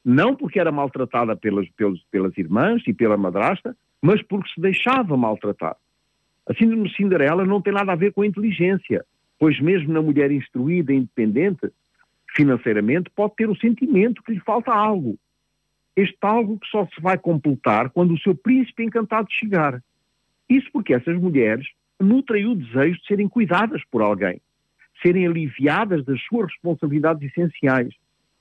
Não 0.04 0.36
porque 0.36 0.60
era 0.60 0.74
maltratada 0.74 1.38
pelas, 1.38 1.70
pelas, 1.70 2.00
pelas 2.12 2.38
irmãs 2.38 2.84
e 2.86 2.94
pela 2.94 3.16
madrasta, 3.16 3.78
mas 4.02 4.22
porque 4.22 4.50
se 4.50 4.60
deixava 4.60 5.16
maltratar. 5.16 5.78
A 6.46 6.54
síndrome 6.54 6.90
de 6.90 6.96
Cinderela 6.96 7.46
não 7.46 7.62
tem 7.62 7.74
nada 7.74 7.94
a 7.94 7.96
ver 7.96 8.12
com 8.12 8.24
a 8.24 8.28
inteligência, 8.28 9.06
pois 9.40 9.58
mesmo 9.62 9.94
na 9.94 10.02
mulher 10.02 10.32
instruída 10.32 10.92
e 10.92 10.98
independente, 10.98 11.72
financeiramente, 12.36 13.10
pode 13.16 13.36
ter 13.38 13.50
o 13.50 13.56
sentimento 13.56 14.22
que 14.22 14.34
lhe 14.34 14.40
falta 14.42 14.74
algo. 14.74 15.18
Este 15.98 16.16
algo 16.22 16.60
que 16.60 16.68
só 16.68 16.86
se 16.86 17.02
vai 17.02 17.18
completar 17.18 17.90
quando 17.90 18.14
o 18.14 18.20
seu 18.20 18.36
príncipe 18.36 18.84
encantado 18.84 19.28
chegar. 19.32 19.84
Isso 20.48 20.70
porque 20.72 20.94
essas 20.94 21.20
mulheres 21.20 21.68
nutrem 22.00 22.46
o 22.46 22.54
desejo 22.54 23.00
de 23.00 23.08
serem 23.08 23.28
cuidadas 23.28 23.82
por 23.90 24.04
alguém, 24.04 24.40
serem 25.02 25.26
aliviadas 25.26 26.06
das 26.06 26.22
suas 26.26 26.52
responsabilidades 26.52 27.28
essenciais. 27.32 27.96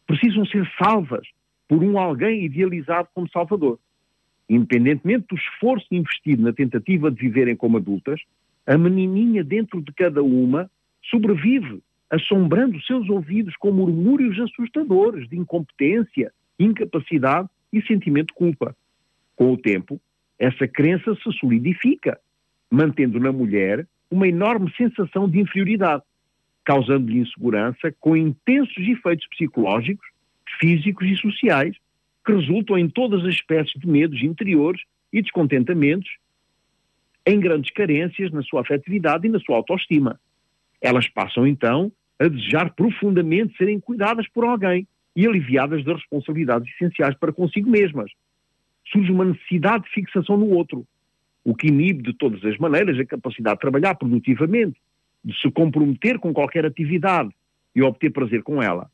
Precisam 0.06 0.44
ser 0.44 0.70
salvas 0.78 1.26
por 1.66 1.82
um 1.82 1.98
alguém 1.98 2.44
idealizado 2.44 3.08
como 3.14 3.26
Salvador. 3.30 3.78
Independentemente 4.50 5.26
do 5.30 5.36
esforço 5.36 5.86
investido 5.90 6.42
na 6.42 6.52
tentativa 6.52 7.10
de 7.10 7.18
viverem 7.18 7.56
como 7.56 7.78
adultas, 7.78 8.20
a 8.66 8.76
menininha 8.76 9.42
dentro 9.42 9.80
de 9.80 9.92
cada 9.94 10.22
uma 10.22 10.70
sobrevive, 11.02 11.82
assombrando 12.10 12.78
seus 12.82 13.08
ouvidos 13.08 13.56
com 13.56 13.72
murmúrios 13.72 14.38
assustadores 14.38 15.26
de 15.28 15.38
incompetência, 15.38 16.30
incapacidade 16.58 17.48
e 17.72 17.82
sentimento 17.82 18.28
de 18.28 18.34
culpa. 18.34 18.76
Com 19.34 19.52
o 19.52 19.56
tempo, 19.56 20.00
essa 20.38 20.66
crença 20.66 21.14
se 21.16 21.32
solidifica 21.38 22.18
mantendo 22.70 23.20
na 23.20 23.32
mulher 23.32 23.86
uma 24.10 24.28
enorme 24.28 24.72
sensação 24.76 25.28
de 25.28 25.40
inferioridade, 25.40 26.02
causando-lhe 26.64 27.18
insegurança 27.18 27.94
com 28.00 28.16
intensos 28.16 28.76
efeitos 28.78 29.26
psicológicos, 29.28 30.06
físicos 30.58 31.08
e 31.08 31.16
sociais, 31.16 31.76
que 32.24 32.32
resultam 32.32 32.76
em 32.76 32.88
todas 32.88 33.24
as 33.24 33.34
espécies 33.34 33.80
de 33.80 33.86
medos 33.86 34.22
interiores 34.22 34.82
e 35.12 35.22
descontentamentos, 35.22 36.10
em 37.24 37.40
grandes 37.40 37.70
carências 37.72 38.30
na 38.30 38.42
sua 38.42 38.60
afetividade 38.60 39.26
e 39.26 39.30
na 39.30 39.40
sua 39.40 39.56
autoestima. 39.56 40.20
Elas 40.80 41.08
passam 41.08 41.46
então 41.46 41.90
a 42.18 42.28
desejar 42.28 42.74
profundamente 42.74 43.56
serem 43.56 43.80
cuidadas 43.80 44.28
por 44.28 44.44
alguém 44.44 44.86
e 45.16 45.26
aliviadas 45.26 45.82
das 45.82 45.96
responsabilidades 45.96 46.70
essenciais 46.74 47.16
para 47.16 47.32
consigo 47.32 47.70
mesmas. 47.70 48.12
Surge 48.92 49.10
uma 49.10 49.24
necessidade 49.24 49.84
de 49.84 49.90
fixação 49.90 50.36
no 50.36 50.50
outro, 50.50 50.86
o 51.42 51.54
que 51.54 51.68
inibe 51.68 52.02
de 52.02 52.12
todas 52.12 52.44
as 52.44 52.58
maneiras 52.58 52.98
a 52.98 53.04
capacidade 53.06 53.56
de 53.56 53.60
trabalhar 53.62 53.94
produtivamente, 53.94 54.78
de 55.24 55.34
se 55.40 55.50
comprometer 55.50 56.18
com 56.18 56.34
qualquer 56.34 56.66
atividade 56.66 57.30
e 57.74 57.82
obter 57.82 58.12
prazer 58.12 58.42
com 58.42 58.62
ela. 58.62 58.90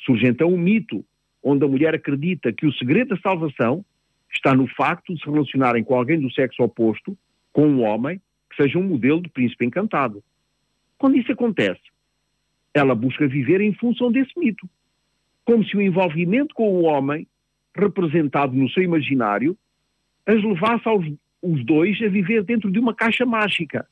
Surge 0.00 0.26
então 0.26 0.48
um 0.48 0.58
mito 0.58 1.04
onde 1.42 1.64
a 1.64 1.68
mulher 1.68 1.94
acredita 1.94 2.52
que 2.52 2.66
o 2.66 2.72
segredo 2.72 3.10
da 3.10 3.20
salvação 3.20 3.84
está 4.32 4.54
no 4.54 4.66
facto 4.68 5.14
de 5.14 5.20
se 5.20 5.30
relacionarem 5.30 5.84
com 5.84 5.94
alguém 5.94 6.18
do 6.18 6.32
sexo 6.32 6.62
oposto, 6.62 7.16
com 7.52 7.66
um 7.66 7.82
homem 7.82 8.20
que 8.50 8.62
seja 8.62 8.78
um 8.78 8.82
modelo 8.82 9.20
de 9.20 9.28
príncipe 9.28 9.64
encantado. 9.64 10.22
Quando 10.96 11.16
isso 11.16 11.30
acontece, 11.30 11.80
ela 12.74 12.94
busca 12.94 13.26
viver 13.26 13.60
em 13.60 13.72
função 13.74 14.10
desse 14.10 14.38
mito, 14.38 14.68
como 15.48 15.64
se 15.64 15.74
o 15.74 15.80
envolvimento 15.80 16.54
com 16.54 16.68
o 16.68 16.82
homem, 16.82 17.26
representado 17.74 18.54
no 18.54 18.68
seu 18.68 18.82
imaginário, 18.82 19.56
as 20.26 20.44
levasse 20.44 20.86
aos 20.86 21.06
os 21.40 21.64
dois 21.64 21.98
a 22.02 22.08
viver 22.08 22.44
dentro 22.44 22.70
de 22.70 22.78
uma 22.78 22.92
caixa 22.92 23.24
mágica. 23.24 23.88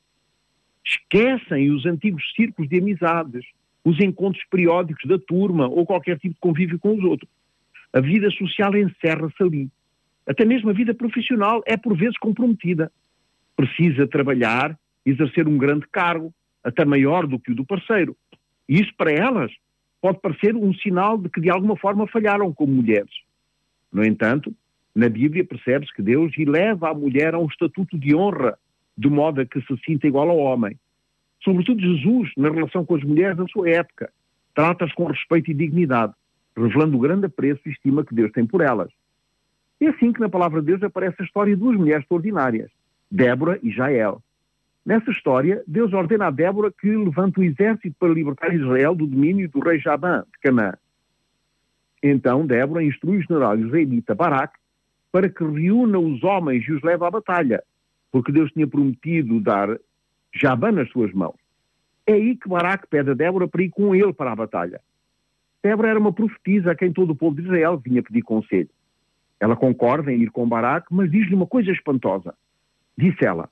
Esquecem 0.85 1.71
os 1.71 1.87
antigos 1.87 2.23
círculos 2.37 2.69
de 2.69 2.79
amizades, 2.79 3.43
os 3.83 3.99
encontros 4.01 4.45
periódicos 4.51 5.09
da 5.09 5.19
turma 5.19 5.67
ou 5.67 5.87
qualquer 5.87 6.19
tipo 6.19 6.35
de 6.35 6.41
convívio 6.41 6.79
com 6.79 6.95
os 6.95 7.03
outros. 7.03 7.31
A 7.91 8.01
vida 8.01 8.31
social 8.33 8.77
encerra-se 8.77 9.43
ali. 9.43 9.71
Até 10.27 10.45
mesmo 10.45 10.69
a 10.69 10.75
vida 10.75 10.93
profissional 10.93 11.63
é 11.65 11.79
por 11.79 11.97
vezes 11.97 12.19
comprometida. 12.19 12.93
Precisa 13.57 14.07
trabalhar, 14.07 14.79
exercer 15.07 15.49
um 15.49 15.57
grande 15.57 15.87
cargo, 15.91 16.35
até 16.63 16.85
maior 16.85 17.27
do 17.27 17.39
que 17.39 17.53
o 17.53 17.55
do 17.55 17.65
parceiro. 17.65 18.15
E 18.69 18.79
isso 18.79 18.93
para 18.95 19.11
elas 19.11 19.51
pode 20.07 20.21
parecer 20.21 20.55
um 20.55 20.73
sinal 20.73 21.19
de 21.19 21.29
que 21.29 21.41
de 21.41 21.51
alguma 21.51 21.77
forma 21.77 22.07
falharam 22.07 22.53
como 22.53 22.73
mulheres. 22.73 23.11
No 23.93 24.05
entanto, 24.05 24.55
na 24.95 25.09
Bíblia 25.09 25.45
percebe-se 25.45 25.93
que 25.93 26.01
Deus 26.01 26.33
eleva 26.39 26.91
a 26.91 26.95
mulher 26.95 27.35
a 27.35 27.41
um 27.41 27.47
estatuto 27.47 27.99
de 27.99 28.15
honra, 28.15 28.57
de 28.97 29.09
modo 29.09 29.41
a 29.41 29.45
que 29.45 29.61
se 29.63 29.77
sinta 29.85 30.07
igual 30.07 30.31
ao 30.31 30.39
homem. 30.39 30.79
Sobretudo 31.43 31.81
Jesus, 31.81 32.31
na 32.37 32.51
relação 32.51 32.85
com 32.85 32.95
as 32.95 33.03
mulheres 33.03 33.37
da 33.37 33.49
sua 33.49 33.69
época, 33.69 34.13
trata-as 34.55 34.93
com 34.93 35.07
respeito 35.07 35.51
e 35.51 35.55
dignidade, 35.55 36.13
revelando 36.57 36.97
o 36.97 37.01
grande 37.01 37.27
apreço 37.27 37.63
e 37.67 37.73
estima 37.73 38.05
que 38.05 38.15
Deus 38.15 38.31
tem 38.31 38.47
por 38.47 38.61
elas. 38.61 38.93
É 39.81 39.89
assim 39.89 40.13
que 40.13 40.21
na 40.21 40.29
palavra 40.29 40.61
de 40.61 40.69
Deus 40.69 40.85
aparece 40.85 41.17
a 41.19 41.25
história 41.25 41.53
de 41.53 41.61
duas 41.61 41.77
mulheres 41.77 42.03
extraordinárias, 42.03 42.71
Débora 43.11 43.59
e 43.61 43.73
Jael. 43.73 44.23
Nessa 44.87 45.11
história, 45.11 45.65
Deus 45.67 45.93
ordena 45.93 46.29
a 46.29 46.31
Débora 46.31 46.71
que 46.71 46.89
levante 46.89 47.41
um 47.41 47.43
exército 47.43 47.97
para 47.99 48.15
libertar 48.15 48.55
Israel 48.55 48.95
do 48.95 49.05
domínio 49.05 49.49
do 49.49 49.59
rei 49.59 49.81
Jabã, 49.81 50.23
de 50.33 50.39
Canaã. 50.41 50.75
Então, 52.01 52.47
Débora 52.47 52.85
instrui 52.85 53.17
o 53.17 53.23
general 53.23 53.59
israelita 53.59 54.15
Barak 54.15 54.57
para 55.11 55.29
que 55.29 55.43
reúna 55.43 55.99
os 55.99 56.23
homens 56.23 56.65
e 56.69 56.73
os 56.73 56.81
leve 56.83 57.05
à 57.05 57.11
batalha, 57.11 57.65
porque 58.13 58.31
Deus 58.31 58.53
tinha 58.53 58.67
prometido 58.69 59.41
dar 59.41 59.77
Jabã 60.33 60.71
nas 60.71 60.89
suas 60.91 61.13
mãos. 61.13 61.35
É 62.07 62.13
aí 62.13 62.37
que 62.37 62.49
Baraque 62.49 62.87
pede 62.89 63.11
a 63.11 63.15
Débora 63.15 63.49
para 63.49 63.65
ir 63.65 63.71
com 63.71 63.93
ele 63.93 64.13
para 64.13 64.31
a 64.31 64.37
batalha. 64.37 64.81
Débora 65.65 65.89
era 65.89 65.99
uma 65.99 66.13
profetisa 66.13 66.71
a 66.71 66.77
quem 66.77 66.93
todo 66.93 67.11
o 67.11 67.17
povo 67.17 67.35
de 67.35 67.43
Israel 67.43 67.77
vinha 67.77 68.05
pedir 68.05 68.23
conselho. 68.23 68.71
Ela 69.41 69.57
concorda 69.57 70.13
em 70.13 70.23
ir 70.23 70.31
com 70.31 70.49
Baraque, 70.49 70.87
mas 70.93 71.11
diz-lhe 71.11 71.35
uma 71.35 71.47
coisa 71.47 71.73
espantosa. 71.73 72.33
Disse 72.97 73.25
ela, 73.25 73.51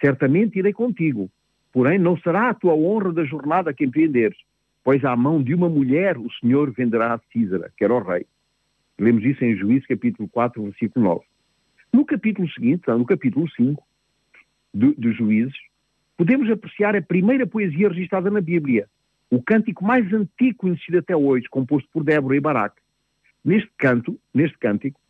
certamente 0.00 0.58
irei 0.58 0.72
contigo, 0.72 1.30
porém 1.72 1.98
não 1.98 2.16
será 2.18 2.50
a 2.50 2.54
tua 2.54 2.74
honra 2.74 3.12
da 3.12 3.24
jornada 3.24 3.72
que 3.72 3.84
empreenderes, 3.84 4.38
pois 4.82 5.04
à 5.04 5.16
mão 5.16 5.42
de 5.42 5.54
uma 5.54 5.68
mulher 5.68 6.16
o 6.18 6.30
Senhor 6.40 6.70
venderá 6.72 7.14
a 7.14 7.20
Císara, 7.32 7.72
que 7.76 7.84
era 7.84 7.94
o 7.94 8.02
rei. 8.02 8.26
Lemos 8.98 9.24
isso 9.24 9.44
em 9.44 9.56
Juízes, 9.56 9.86
capítulo 9.86 10.28
4, 10.28 10.62
versículo 10.62 11.04
9. 11.04 11.24
No 11.92 12.04
capítulo 12.04 12.48
seguinte, 12.50 12.88
no 12.88 13.04
capítulo 13.04 13.48
5 13.50 13.82
de, 14.72 14.94
de 14.94 15.12
Juízes, 15.12 15.54
podemos 16.16 16.50
apreciar 16.50 16.94
a 16.94 17.02
primeira 17.02 17.46
poesia 17.46 17.88
registrada 17.88 18.30
na 18.30 18.40
Bíblia, 18.40 18.88
o 19.30 19.42
cântico 19.42 19.84
mais 19.84 20.12
antigo 20.12 20.58
conhecido 20.58 20.98
até 20.98 21.16
hoje, 21.16 21.48
composto 21.48 21.88
por 21.92 22.04
Débora 22.04 22.36
e 22.36 22.40
Baraque. 22.40 22.80
Neste 23.44 23.70
canto, 23.76 24.18
neste 24.32 24.56
cântico, 24.58 25.00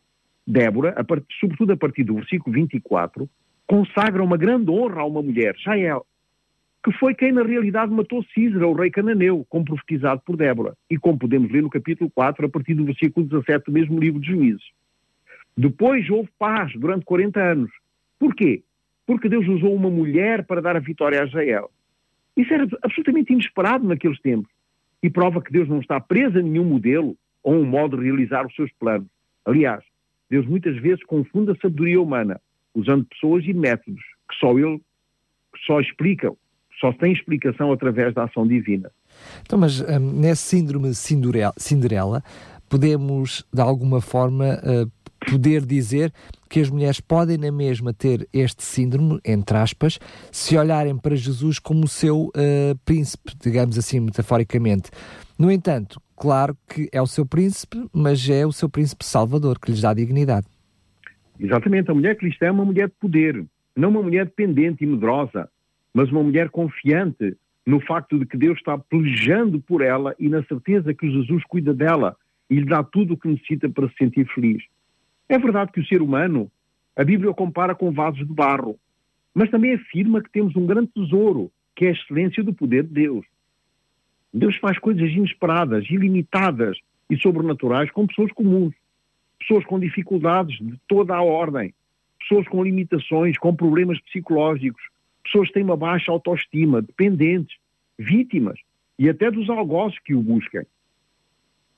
Débora, 0.47 0.93
a 0.97 1.03
part... 1.03 1.23
sobretudo 1.39 1.73
a 1.73 1.77
partir 1.77 2.03
do 2.03 2.15
versículo 2.15 2.55
24, 2.55 3.29
consagra 3.67 4.23
uma 4.23 4.37
grande 4.37 4.69
honra 4.69 5.01
a 5.01 5.05
uma 5.05 5.21
mulher, 5.21 5.55
Jael, 5.57 6.05
que 6.83 6.91
foi 6.93 7.15
quem 7.15 7.31
na 7.31 7.41
realidade 7.41 7.91
matou 7.91 8.23
Císera, 8.33 8.67
o 8.67 8.73
rei 8.73 8.91
cananeu, 8.91 9.45
como 9.49 9.65
profetizado 9.65 10.21
por 10.23 10.37
Débora, 10.37 10.75
e 10.89 10.97
como 10.97 11.17
podemos 11.17 11.51
ler 11.51 11.63
no 11.63 11.69
capítulo 11.69 12.11
4, 12.13 12.45
a 12.45 12.49
partir 12.49 12.75
do 12.75 12.85
versículo 12.85 13.25
17 13.25 13.65
do 13.65 13.71
mesmo 13.71 13.99
livro 13.99 14.19
de 14.19 14.27
Juízes. 14.27 14.63
Depois 15.57 16.07
houve 16.09 16.29
paz 16.37 16.71
durante 16.75 17.05
40 17.05 17.41
anos. 17.41 17.71
Porquê? 18.19 18.61
Porque 19.05 19.29
Deus 19.29 19.47
usou 19.47 19.73
uma 19.73 19.89
mulher 19.89 20.45
para 20.45 20.61
dar 20.61 20.75
a 20.75 20.79
vitória 20.79 21.21
a 21.21 21.25
Israel. 21.25 21.71
Isso 22.37 22.53
era 22.53 22.67
absolutamente 22.83 23.33
inesperado 23.33 23.87
naqueles 23.87 24.19
tempos 24.19 24.51
e 25.01 25.09
prova 25.09 25.41
que 25.41 25.51
Deus 25.51 25.67
não 25.69 25.79
está 25.79 25.99
preso 25.99 26.37
a 26.37 26.41
nenhum 26.41 26.65
modelo 26.65 27.15
ou 27.41 27.55
um 27.55 27.65
modo 27.65 27.97
de 27.97 28.03
realizar 28.03 28.45
os 28.45 28.55
seus 28.55 28.71
planos. 28.73 29.07
Aliás, 29.45 29.83
Deus 30.29 30.45
muitas 30.45 30.75
vezes 30.77 31.03
confunde 31.05 31.51
a 31.51 31.55
sabedoria 31.55 32.01
humana, 32.01 32.41
usando 32.75 33.05
pessoas 33.05 33.43
e 33.45 33.53
métodos 33.53 34.01
que 34.29 34.35
só 34.39 34.57
Ele 34.57 34.77
que 34.77 35.65
só 35.65 35.79
explicam 35.79 36.37
só 36.79 36.91
tem 36.91 37.13
explicação 37.13 37.71
através 37.71 38.13
da 38.13 38.25
ação 38.25 38.45
divina. 38.45 38.91
Então, 39.41 39.57
mas 39.57 39.81
um, 39.81 39.99
nesse 39.99 40.43
síndrome 40.43 40.91
Cinderela, 40.93 42.23
podemos, 42.69 43.45
de 43.53 43.61
alguma 43.61 44.01
forma, 44.01 44.59
uh, 44.59 44.91
poder 45.29 45.65
dizer 45.65 46.13
que 46.49 46.59
as 46.59 46.69
mulheres 46.69 46.99
podem 46.99 47.37
na 47.37 47.51
mesma 47.51 47.93
ter 47.93 48.27
este 48.31 48.63
síndrome, 48.63 49.19
entre 49.25 49.57
aspas, 49.57 49.99
se 50.31 50.57
olharem 50.57 50.97
para 50.97 51.15
Jesus 51.15 51.59
como 51.59 51.85
o 51.85 51.87
seu 51.87 52.27
uh, 52.27 52.77
príncipe, 52.83 53.33
digamos 53.41 53.77
assim, 53.77 53.99
metaforicamente. 53.99 54.91
No 55.37 55.51
entanto, 55.51 56.01
claro 56.15 56.57
que 56.67 56.89
é 56.91 57.01
o 57.01 57.07
seu 57.07 57.25
príncipe, 57.25 57.85
mas 57.91 58.29
é 58.29 58.45
o 58.45 58.51
seu 58.51 58.69
príncipe 58.69 59.05
salvador, 59.05 59.59
que 59.59 59.71
lhes 59.71 59.81
dá 59.81 59.93
dignidade. 59.93 60.47
Exatamente, 61.39 61.91
a 61.91 61.93
mulher 61.93 62.15
cristã 62.17 62.47
é 62.47 62.51
uma 62.51 62.65
mulher 62.65 62.87
de 62.87 62.95
poder, 62.99 63.45
não 63.75 63.89
uma 63.89 64.01
mulher 64.01 64.25
dependente 64.25 64.83
e 64.83 64.87
medrosa, 64.87 65.49
mas 65.93 66.09
uma 66.11 66.23
mulher 66.23 66.49
confiante 66.49 67.35
no 67.65 67.79
facto 67.79 68.19
de 68.19 68.25
que 68.25 68.37
Deus 68.37 68.57
está 68.57 68.77
pelejando 68.77 69.59
por 69.59 69.81
ela 69.81 70.15
e 70.19 70.29
na 70.29 70.43
certeza 70.43 70.93
que 70.93 71.09
Jesus 71.09 71.43
cuida 71.45 71.73
dela 71.73 72.15
e 72.49 72.55
lhe 72.55 72.65
dá 72.65 72.83
tudo 72.83 73.13
o 73.13 73.17
que 73.17 73.27
necessita 73.27 73.67
para 73.69 73.89
se 73.89 73.95
sentir 73.97 74.27
feliz. 74.27 74.63
É 75.27 75.37
verdade 75.39 75.71
que 75.71 75.79
o 75.79 75.85
ser 75.85 76.01
humano, 76.01 76.51
a 76.95 77.03
Bíblia 77.03 77.31
o 77.31 77.35
compara 77.35 77.73
com 77.73 77.91
vasos 77.91 78.19
de 78.19 78.33
barro, 78.33 78.77
mas 79.33 79.49
também 79.49 79.73
afirma 79.73 80.21
que 80.21 80.31
temos 80.31 80.55
um 80.55 80.65
grande 80.65 80.91
tesouro, 80.95 81.51
que 81.75 81.85
é 81.85 81.89
a 81.89 81.91
excelência 81.91 82.43
do 82.43 82.53
poder 82.53 82.83
de 82.83 82.93
Deus. 82.93 83.25
Deus 84.33 84.55
faz 84.57 84.77
coisas 84.77 85.09
inesperadas, 85.09 85.89
ilimitadas 85.89 86.77
e 87.09 87.17
sobrenaturais 87.17 87.89
com 87.91 88.05
pessoas 88.05 88.31
comuns, 88.31 88.73
pessoas 89.39 89.65
com 89.65 89.79
dificuldades 89.79 90.57
de 90.57 90.79
toda 90.87 91.15
a 91.15 91.21
ordem, 91.21 91.73
pessoas 92.19 92.47
com 92.47 92.63
limitações, 92.63 93.37
com 93.37 93.55
problemas 93.55 93.99
psicológicos, 94.01 94.81
pessoas 95.23 95.47
que 95.47 95.55
têm 95.55 95.63
uma 95.63 95.77
baixa 95.77 96.11
autoestima, 96.11 96.81
dependentes, 96.81 97.57
vítimas 97.97 98.59
e 98.97 99.09
até 99.09 99.29
dos 99.29 99.49
algozes 99.49 99.99
que 99.99 100.13
o 100.13 100.21
busquem. 100.21 100.65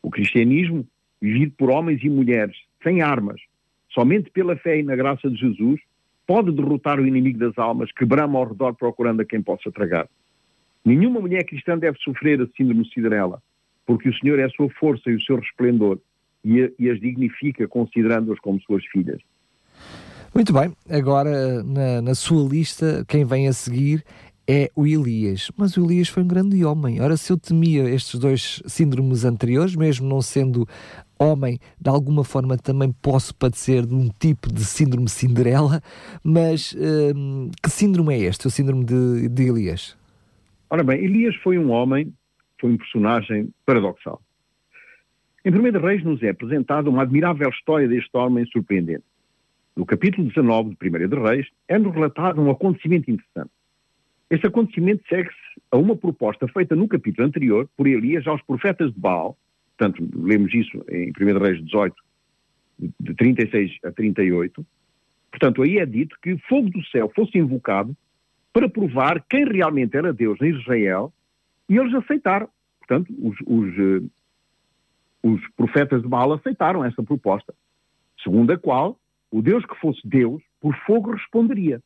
O 0.01 0.09
cristianismo, 0.09 0.87
vivido 1.21 1.53
por 1.57 1.69
homens 1.69 2.03
e 2.03 2.09
mulheres 2.09 2.55
sem 2.83 3.01
armas, 3.01 3.41
somente 3.89 4.29
pela 4.29 4.55
fé 4.55 4.79
e 4.79 4.83
na 4.83 4.95
graça 4.95 5.29
de 5.29 5.37
Jesus, 5.37 5.81
pode 6.25 6.51
derrotar 6.51 6.99
o 6.99 7.07
inimigo 7.07 7.39
das 7.39 7.57
almas 7.57 7.91
que 7.91 8.05
brama 8.05 8.37
ao 8.37 8.47
redor 8.47 8.73
procurando 8.75 9.21
a 9.21 9.25
quem 9.25 9.41
possa 9.41 9.71
tragar. 9.71 10.07
Nenhuma 10.85 11.19
mulher 11.19 11.43
cristã 11.45 11.77
deve 11.77 11.97
sofrer 11.99 12.41
a 12.41 12.47
síndrome 12.55 12.83
de 12.83 12.93
Cinderela, 12.93 13.41
porque 13.85 14.09
o 14.09 14.17
Senhor 14.19 14.37
é 14.39 14.43
a 14.43 14.49
sua 14.49 14.69
força 14.71 15.09
e 15.09 15.15
o 15.15 15.21
seu 15.21 15.37
resplendor 15.37 15.99
e, 16.47 16.73
e 16.79 16.89
as 16.89 16.99
dignifica 16.99 17.67
considerando-as 17.67 18.39
como 18.39 18.59
suas 18.61 18.85
filhas. 18.85 19.21
Muito 20.33 20.53
bem, 20.53 20.71
agora 20.89 21.63
na, 21.63 22.01
na, 22.01 22.15
sua 22.15 22.47
lista, 22.47 23.03
quem 23.07 23.25
vem 23.25 23.47
a 23.47 23.53
seguir 23.53 24.03
é 24.47 24.69
o 24.75 24.85
Elias. 24.85 25.51
Mas 25.57 25.75
o 25.75 25.83
Elias 25.83 26.07
foi 26.07 26.23
um 26.23 26.27
grande 26.27 26.63
homem. 26.63 27.01
Ora, 27.01 27.17
se 27.17 27.33
eu 27.33 27.37
temia 27.37 27.89
estes 27.89 28.19
dois 28.19 28.61
síndromes 28.65 29.25
anteriores, 29.25 29.75
mesmo 29.75 30.07
não 30.07 30.21
sendo 30.21 30.65
homem, 31.19 31.59
de 31.81 31.89
alguma 31.89 32.23
forma 32.23 32.57
também 32.57 32.93
posso 33.01 33.35
padecer 33.35 33.85
de 33.85 33.93
um 33.93 34.07
tipo 34.07 34.53
de 34.53 34.63
síndrome 34.63 35.09
Cinderela, 35.09 35.81
mas 36.23 36.75
hum, 37.15 37.49
que 37.61 37.69
síndrome 37.69 38.13
é 38.13 38.19
este, 38.19 38.47
o 38.47 38.49
síndrome 38.49 38.85
de, 38.85 39.27
de 39.27 39.49
Elias? 39.49 39.97
Ora 40.69 40.83
bem, 40.83 41.03
Elias 41.03 41.35
foi 41.37 41.57
um 41.57 41.71
homem, 41.71 42.13
foi 42.61 42.71
um 42.71 42.77
personagem 42.77 43.49
paradoxal. 43.65 44.21
Em 45.47 45.49
1 45.49 45.79
Reis 45.79 46.03
nos 46.03 46.21
é 46.21 46.27
apresentada 46.27 46.89
uma 46.89 47.03
admirável 47.03 47.47
história 47.47 47.87
deste 47.87 48.09
homem 48.17 48.45
surpreendente. 48.47 49.05
No 49.77 49.85
capítulo 49.85 50.27
19 50.27 50.75
de 50.75 50.89
1 50.89 51.23
Reis 51.23 51.47
é-nos 51.69 51.93
relatado 51.93 52.41
um 52.41 52.51
acontecimento 52.51 53.09
interessante. 53.09 53.51
Este 54.29 54.45
acontecimento 54.45 55.07
segue-se 55.07 55.61
a 55.71 55.77
uma 55.77 55.95
proposta 55.95 56.49
feita 56.49 56.75
no 56.75 56.85
capítulo 56.85 57.25
anterior 57.25 57.69
por 57.77 57.87
Elias 57.87 58.27
aos 58.27 58.41
profetas 58.41 58.93
de 58.93 58.99
Baal, 58.99 59.37
portanto, 59.77 60.05
lemos 60.15 60.53
isso 60.53 60.83
em 60.89 61.13
1 61.17 61.39
Reis 61.39 61.63
18, 61.63 61.95
de 62.99 63.13
36 63.13 63.71
a 63.85 63.91
38. 63.93 64.67
Portanto, 65.31 65.63
aí 65.63 65.77
é 65.77 65.85
dito 65.85 66.17
que 66.21 66.37
fogo 66.39 66.69
do 66.71 66.85
céu 66.87 67.09
fosse 67.15 67.37
invocado 67.37 67.95
para 68.51 68.67
provar 68.67 69.23
quem 69.29 69.45
realmente 69.45 69.95
era 69.95 70.11
Deus 70.11 70.41
em 70.41 70.49
Israel 70.59 71.13
e 71.69 71.77
eles 71.77 71.93
aceitaram. 71.93 72.49
Portanto, 72.79 73.13
os, 73.17 73.37
os, 73.45 73.79
eh, 73.79 74.01
os 75.33 75.41
profetas 75.55 76.01
de 76.01 76.07
Baal 76.07 76.33
aceitaram 76.33 76.83
essa 76.83 77.03
proposta, 77.03 77.53
segundo 78.23 78.51
a 78.51 78.57
qual 78.57 78.97
o 79.31 79.41
Deus 79.41 79.65
que 79.65 79.75
fosse 79.75 80.01
Deus, 80.05 80.41
por 80.61 80.75
fogo 80.85 81.11
responderia. 81.11 81.81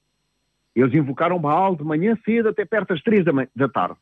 Eles 0.76 0.94
invocaram 0.94 1.40
Baal 1.40 1.76
de 1.76 1.84
manhã 1.84 2.18
cedo 2.24 2.50
até 2.50 2.66
perto 2.66 2.90
das 2.90 3.02
três 3.02 3.26
da, 3.26 3.68
tarde. 3.68 4.00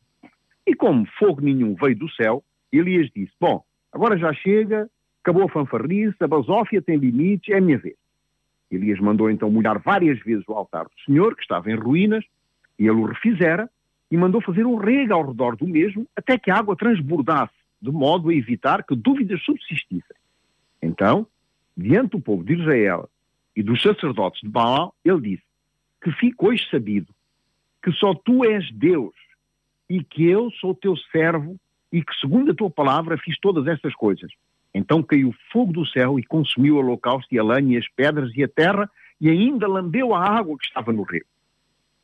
E 0.66 0.74
como 0.74 1.06
fogo 1.18 1.40
nenhum 1.40 1.74
veio 1.74 1.96
do 1.96 2.10
céu, 2.10 2.44
Elias 2.70 3.10
disse, 3.14 3.32
bom, 3.40 3.64
agora 3.92 4.16
já 4.16 4.32
chega, 4.32 4.88
acabou 5.22 5.44
a 5.44 5.48
fanfarrice, 5.48 6.16
a 6.20 6.28
basófia 6.28 6.80
tem 6.80 6.96
limites, 6.96 7.52
é 7.52 7.58
a 7.58 7.60
minha 7.60 7.78
vez. 7.78 7.96
Elias 8.70 9.00
mandou 9.00 9.30
então 9.30 9.50
molhar 9.50 9.80
várias 9.80 10.20
vezes 10.20 10.44
o 10.46 10.52
altar 10.52 10.84
do 10.84 11.00
Senhor, 11.04 11.34
que 11.34 11.42
estava 11.42 11.70
em 11.70 11.74
ruínas, 11.74 12.24
e 12.78 12.86
ele 12.86 13.00
o 13.00 13.04
refizera, 13.04 13.68
e 14.10 14.16
mandou 14.16 14.40
fazer 14.40 14.64
um 14.64 14.76
rego 14.76 15.12
ao 15.12 15.26
redor 15.26 15.56
do 15.56 15.66
mesmo, 15.66 16.06
até 16.16 16.38
que 16.38 16.50
a 16.50 16.56
água 16.56 16.76
transbordasse, 16.76 17.59
de 17.80 17.90
modo 17.90 18.28
a 18.28 18.34
evitar 18.34 18.84
que 18.84 18.94
dúvidas 18.94 19.42
subsistissem. 19.42 20.16
Então, 20.82 21.26
diante 21.76 22.10
do 22.10 22.20
povo 22.20 22.44
de 22.44 22.54
Israel 22.54 23.08
e 23.56 23.62
dos 23.62 23.80
sacerdotes 23.82 24.40
de 24.40 24.48
Baal, 24.48 24.94
ele 25.04 25.20
disse: 25.20 25.42
Que 26.02 26.10
fique 26.12 26.36
hoje 26.44 26.66
sabido 26.70 27.12
que 27.82 27.92
só 27.92 28.14
tu 28.14 28.44
és 28.44 28.70
Deus 28.72 29.14
e 29.88 30.04
que 30.04 30.26
eu 30.26 30.50
sou 30.60 30.74
teu 30.74 30.96
servo 31.10 31.56
e 31.92 32.02
que, 32.02 32.14
segundo 32.20 32.52
a 32.52 32.54
tua 32.54 32.70
palavra, 32.70 33.18
fiz 33.18 33.38
todas 33.40 33.66
estas 33.66 33.94
coisas. 33.94 34.30
Então 34.72 35.02
caiu 35.02 35.34
fogo 35.52 35.72
do 35.72 35.86
céu 35.86 36.18
e 36.18 36.22
consumiu 36.22 36.76
o 36.76 36.78
holocausto 36.78 37.34
e 37.34 37.38
a 37.38 37.42
lenha, 37.42 37.74
e 37.74 37.78
as 37.78 37.88
pedras 37.88 38.30
e 38.36 38.44
a 38.44 38.48
terra 38.48 38.88
e 39.20 39.28
ainda 39.28 39.66
lambeu 39.66 40.14
a 40.14 40.24
água 40.24 40.56
que 40.56 40.66
estava 40.66 40.92
no 40.92 41.02
rio. 41.02 41.24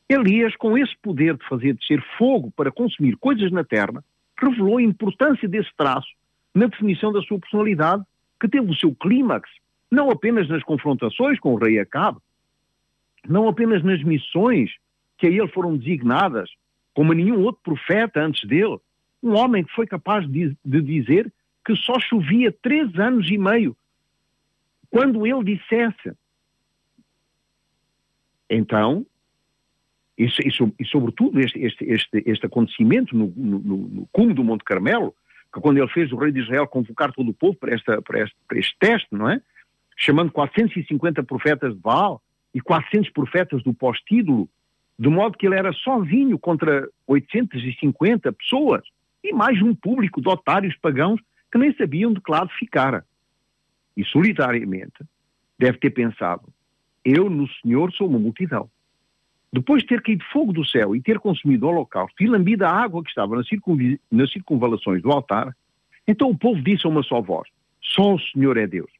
Elias, 0.09 0.55
com 0.55 0.77
esse 0.77 0.95
poder 1.01 1.35
de 1.35 1.45
fazer 1.47 1.73
descer 1.73 2.01
fogo 2.17 2.51
para 2.51 2.71
consumir 2.71 3.17
coisas 3.17 3.51
na 3.51 3.63
terra, 3.63 4.03
revelou 4.39 4.77
a 4.77 4.81
importância 4.81 5.47
desse 5.47 5.69
traço 5.75 6.09
na 6.53 6.67
definição 6.67 7.11
da 7.11 7.21
sua 7.21 7.39
personalidade, 7.39 8.03
que 8.39 8.47
teve 8.47 8.69
o 8.69 8.75
seu 8.75 8.93
clímax 8.95 9.49
não 9.89 10.09
apenas 10.09 10.47
nas 10.49 10.63
confrontações 10.63 11.39
com 11.39 11.53
o 11.53 11.57
rei 11.57 11.79
Acabe, 11.79 12.19
não 13.27 13.47
apenas 13.47 13.83
nas 13.83 14.03
missões 14.03 14.71
que 15.17 15.27
a 15.27 15.29
ele 15.29 15.47
foram 15.47 15.77
designadas, 15.77 16.49
como 16.93 17.11
a 17.11 17.15
nenhum 17.15 17.41
outro 17.43 17.61
profeta 17.63 18.21
antes 18.21 18.47
dele, 18.47 18.79
um 19.21 19.35
homem 19.35 19.63
que 19.63 19.73
foi 19.73 19.87
capaz 19.87 20.27
de, 20.29 20.55
de 20.63 20.81
dizer 20.81 21.31
que 21.65 21.75
só 21.75 21.99
chovia 21.99 22.51
três 22.51 22.97
anos 22.97 23.29
e 23.29 23.37
meio, 23.37 23.75
quando 24.89 25.25
ele 25.25 25.43
dissesse. 25.43 26.13
Então, 28.49 29.05
e, 30.17 30.25
e, 30.25 30.49
e 30.79 30.85
sobretudo 30.85 31.39
este, 31.39 31.59
este, 31.59 31.85
este, 31.85 32.23
este 32.25 32.45
acontecimento 32.45 33.15
no, 33.15 33.31
no, 33.35 33.59
no 33.59 34.09
cume 34.11 34.33
do 34.33 34.43
Monte 34.43 34.63
Carmelo, 34.63 35.13
que 35.53 35.61
quando 35.61 35.77
ele 35.77 35.87
fez 35.89 36.11
o 36.11 36.17
rei 36.17 36.31
de 36.31 36.39
Israel 36.39 36.67
convocar 36.67 37.11
todo 37.13 37.29
o 37.29 37.33
povo 37.33 37.55
para, 37.55 37.75
esta, 37.75 38.01
para, 38.01 38.23
este, 38.23 38.35
para 38.47 38.59
este 38.59 38.75
teste, 38.79 39.07
não 39.11 39.29
é? 39.29 39.41
chamando 39.95 40.31
450 40.31 41.23
profetas 41.23 41.73
de 41.73 41.79
Baal 41.79 42.21
e 42.53 42.61
400 42.61 43.09
profetas 43.11 43.63
do 43.63 43.73
pós-título, 43.73 44.47
de 44.97 45.09
modo 45.09 45.37
que 45.37 45.45
ele 45.45 45.55
era 45.55 45.73
sozinho 45.73 46.37
contra 46.37 46.87
850 47.07 48.31
pessoas 48.33 48.83
e 49.23 49.33
mais 49.33 49.61
um 49.61 49.73
público 49.73 50.21
de 50.21 50.29
otários 50.29 50.75
pagãos 50.77 51.19
que 51.51 51.57
nem 51.57 51.73
sabiam 51.75 52.13
de 52.13 52.21
que 52.21 52.31
lado 52.31 52.49
ficara. 52.57 53.05
E 53.95 54.05
solitariamente 54.05 55.03
deve 55.57 55.77
ter 55.79 55.89
pensado: 55.89 56.43
eu 57.03 57.29
no 57.29 57.47
Senhor 57.61 57.91
sou 57.93 58.07
uma 58.07 58.19
multidão. 58.19 58.69
Depois 59.51 59.81
de 59.81 59.87
ter 59.87 60.01
caído 60.01 60.23
fogo 60.31 60.51
do 60.51 60.65
céu 60.65 60.95
e 60.95 61.01
ter 61.01 61.19
consumido 61.19 61.65
o 61.65 61.69
holocausto 61.69 62.21
e 62.21 62.27
lambido 62.27 62.65
a 62.65 62.69
água 62.69 63.01
que 63.01 63.09
estava 63.09 63.35
nas, 63.35 63.47
nas 64.11 64.31
circunvalações 64.31 65.01
do 65.01 65.11
altar, 65.11 65.55
então 66.07 66.29
o 66.29 66.37
povo 66.37 66.61
disse 66.61 66.85
a 66.85 66.89
uma 66.89 67.03
só 67.03 67.21
voz: 67.21 67.47
Só 67.81 68.15
o 68.15 68.19
Senhor 68.19 68.57
é 68.57 68.67
Deus. 68.67 68.91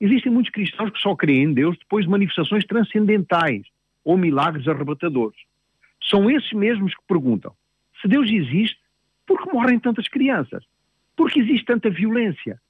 Existem 0.00 0.32
muitos 0.32 0.52
cristãos 0.52 0.90
que 0.90 1.00
só 1.00 1.14
creem 1.14 1.44
em 1.44 1.52
Deus 1.52 1.76
depois 1.78 2.04
de 2.04 2.10
manifestações 2.10 2.64
transcendentais 2.64 3.66
ou 4.04 4.16
milagres 4.16 4.66
arrebatadores. 4.68 5.38
São 6.02 6.30
esses 6.30 6.52
mesmos 6.52 6.94
que 6.94 7.02
perguntam: 7.06 7.52
se 8.00 8.08
Deus 8.08 8.30
existe, 8.30 8.78
por 9.26 9.42
que 9.42 9.52
morrem 9.52 9.78
tantas 9.78 10.08
crianças? 10.08 10.64
Por 11.16 11.30
que 11.30 11.40
existe 11.40 11.64
tanta 11.64 11.90
violência? 11.90 12.60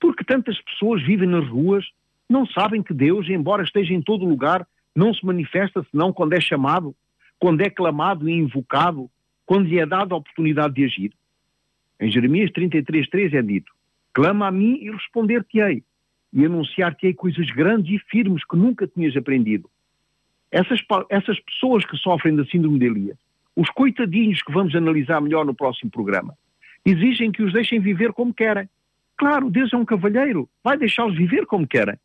Por 0.00 0.16
que 0.16 0.24
tantas 0.24 0.60
pessoas 0.62 1.02
vivem 1.02 1.28
nas 1.28 1.46
ruas, 1.46 1.86
não 2.28 2.46
sabem 2.46 2.82
que 2.82 2.94
Deus, 2.94 3.28
embora 3.28 3.62
esteja 3.62 3.92
em 3.92 4.00
todo 4.00 4.24
lugar, 4.24 4.66
não 4.94 5.14
se 5.14 5.24
manifesta 5.24 5.84
senão 5.90 6.12
quando 6.12 6.32
é 6.32 6.40
chamado, 6.40 6.94
quando 7.38 7.60
é 7.60 7.70
clamado 7.70 8.28
e 8.28 8.32
invocado, 8.32 9.10
quando 9.46 9.66
lhe 9.68 9.78
é 9.78 9.86
dada 9.86 10.14
a 10.14 10.18
oportunidade 10.18 10.74
de 10.74 10.84
agir? 10.84 11.12
Em 11.98 12.10
Jeremias 12.10 12.50
33,3 12.50 13.34
é 13.34 13.42
dito: 13.42 13.72
Clama 14.12 14.48
a 14.48 14.50
mim 14.50 14.78
e 14.80 14.90
responder-te-ei 14.90 15.82
e 16.32 16.44
anunciar-te-ei 16.44 17.14
coisas 17.14 17.48
grandes 17.50 18.00
e 18.00 18.04
firmes 18.10 18.44
que 18.44 18.56
nunca 18.56 18.86
tinhas 18.86 19.16
aprendido. 19.16 19.68
Essas, 20.50 20.80
essas 21.08 21.38
pessoas 21.40 21.84
que 21.84 21.96
sofrem 21.96 22.34
da 22.34 22.44
síndrome 22.44 22.78
de 22.78 22.86
Elias, 22.86 23.18
os 23.54 23.68
coitadinhos 23.70 24.42
que 24.42 24.52
vamos 24.52 24.74
analisar 24.74 25.20
melhor 25.20 25.44
no 25.44 25.54
próximo 25.54 25.90
programa, 25.90 26.36
exigem 26.84 27.30
que 27.30 27.42
os 27.42 27.52
deixem 27.52 27.78
viver 27.78 28.12
como 28.12 28.32
querem. 28.32 28.68
Claro, 29.16 29.50
Deus 29.50 29.72
é 29.72 29.76
um 29.76 29.84
cavalheiro, 29.84 30.48
vai 30.64 30.76
deixá-los 30.76 31.16
viver 31.16 31.46
como 31.46 31.66
querem. 31.66 31.96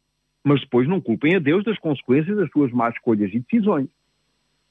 Mas 0.46 0.62
depois 0.62 0.88
não 0.88 1.02
culpem 1.02 1.36
a 1.36 1.40
Deus 1.40 1.64
das 1.64 1.80
consequências 1.80 2.38
das 2.38 2.52
suas 2.52 2.72
más 2.72 2.94
escolhas 2.94 3.34
e 3.34 3.40
decisões. 3.40 3.88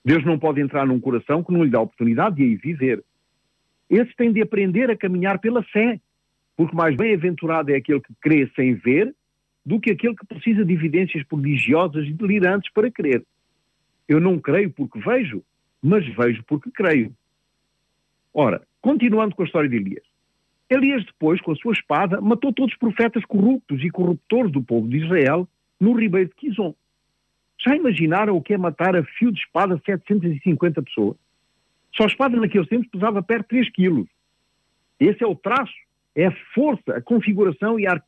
Deus 0.05 0.25
não 0.25 0.39
pode 0.39 0.61
entrar 0.61 0.87
num 0.87 1.01
coração 1.01 1.43
que 1.43 1.53
não 1.53 1.65
lhe 1.65 1.71
dá 1.71 1.81
oportunidade 1.81 2.37
de 2.37 2.45
aí 2.45 2.55
viver. 2.55 3.03
Esses 3.91 4.15
têm 4.15 4.33
de 4.33 4.41
aprender 4.41 4.89
a 4.89 4.97
caminhar 4.97 5.41
pela 5.41 5.65
fé, 5.65 6.01
porque 6.57 6.77
mais 6.77 6.97
bem-aventurado 6.97 7.73
é 7.73 7.77
aquele 7.77 8.01
que 8.01 8.15
crê 8.21 8.49
sem 8.55 8.75
ver 8.75 9.13
do 9.67 9.81
que 9.81 9.91
aquele 9.91 10.15
que 10.15 10.25
precisa 10.27 10.65
de 10.65 10.73
evidências 10.73 11.25
prodigiosas 11.25 12.07
e 12.07 12.13
delirantes 12.13 12.71
para 12.73 12.89
crer. 12.89 13.25
Eu 14.09 14.21
não 14.21 14.39
creio 14.39 14.71
porque 14.71 15.01
vejo, 15.01 15.43
mas 15.83 16.07
vejo 16.15 16.45
porque 16.47 16.71
creio. 16.71 17.13
Ora, 18.33 18.63
continuando 18.81 19.35
com 19.35 19.43
a 19.43 19.47
história 19.47 19.69
de 19.69 19.77
Elias. 19.77 20.05
Elias 20.71 21.05
depois, 21.05 21.41
com 21.41 21.51
a 21.51 21.57
sua 21.57 21.73
espada, 21.73 22.21
matou 22.21 22.53
todos 22.53 22.73
os 22.73 22.79
profetas 22.79 23.25
corruptos 23.25 23.83
e 23.83 23.91
corruptores 23.91 24.53
do 24.53 24.63
povo 24.63 24.89
de 24.89 24.99
Israel 24.99 25.49
no 25.85 25.93
ribeiro 25.93 26.31
de 26.31 26.35
Quizon. 26.37 26.75
Já 27.59 27.77
imaginaram 27.77 28.37
o 28.37 28.43
que 28.43 28.55
é 28.55 28.59
matar 28.59 28.97
a 28.97 29.05
fio 29.05 29.31
de 29.31 29.39
espada 29.39 29.81
750 29.85 30.83
pessoas? 30.83 31.17
Só 31.95 32.05
a 32.05 32.07
espada 32.07 32.41
naqueles 32.41 32.69
tempos 32.69 32.89
pesava 32.89 33.23
perto 33.23 33.43
de 33.43 33.49
3 33.49 33.71
quilos. 33.71 34.09
Esse 34.99 35.23
é 35.23 35.27
o 35.27 35.37
traço, 35.37 35.75
é 36.15 36.27
a 36.27 36.37
força, 36.55 36.97
a 36.97 37.03
configuração 37.03 37.79
e 37.79 37.87
a, 37.87 38.01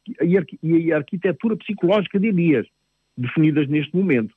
e 0.63 0.93
a 0.93 0.97
arquitetura 0.97 1.57
psicológica 1.57 2.19
de 2.19 2.29
Elias, 2.29 2.67
definidas 3.17 3.69
neste 3.69 3.95
momento. 3.95 4.35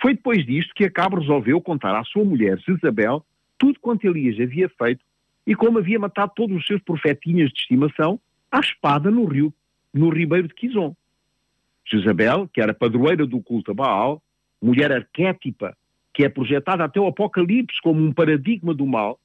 Foi 0.00 0.14
depois 0.14 0.44
disto 0.44 0.74
que 0.74 0.84
Acabe 0.84 1.16
resolveu 1.16 1.60
contar 1.60 1.98
à 1.98 2.04
sua 2.04 2.24
mulher, 2.24 2.58
Jezabel, 2.58 3.24
tudo 3.58 3.80
quanto 3.80 4.06
Elias 4.06 4.38
havia 4.40 4.68
feito 4.68 5.04
e 5.46 5.54
como 5.54 5.78
havia 5.78 5.98
matado 5.98 6.32
todos 6.34 6.56
os 6.56 6.66
seus 6.66 6.82
profetinhas 6.82 7.50
de 7.50 7.60
estimação 7.60 8.20
à 8.50 8.60
espada 8.60 9.10
no 9.10 9.24
rio, 9.24 9.52
no 9.92 10.10
ribeiro 10.10 10.48
de 10.48 10.54
Quizon. 10.54 10.94
Jezabel, 11.84 12.48
que 12.48 12.60
era 12.60 12.74
padroeira 12.74 13.26
do 13.26 13.40
culto 13.40 13.70
a 13.70 13.74
Baal, 13.74 14.22
mulher 14.60 14.92
arquétipa, 14.92 15.76
que 16.14 16.24
é 16.24 16.28
projetada 16.28 16.84
até 16.84 17.00
o 17.00 17.06
Apocalipse 17.06 17.80
como 17.82 18.00
um 18.00 18.12
paradigma 18.12 18.74
do 18.74 18.86
mal, 18.86 19.18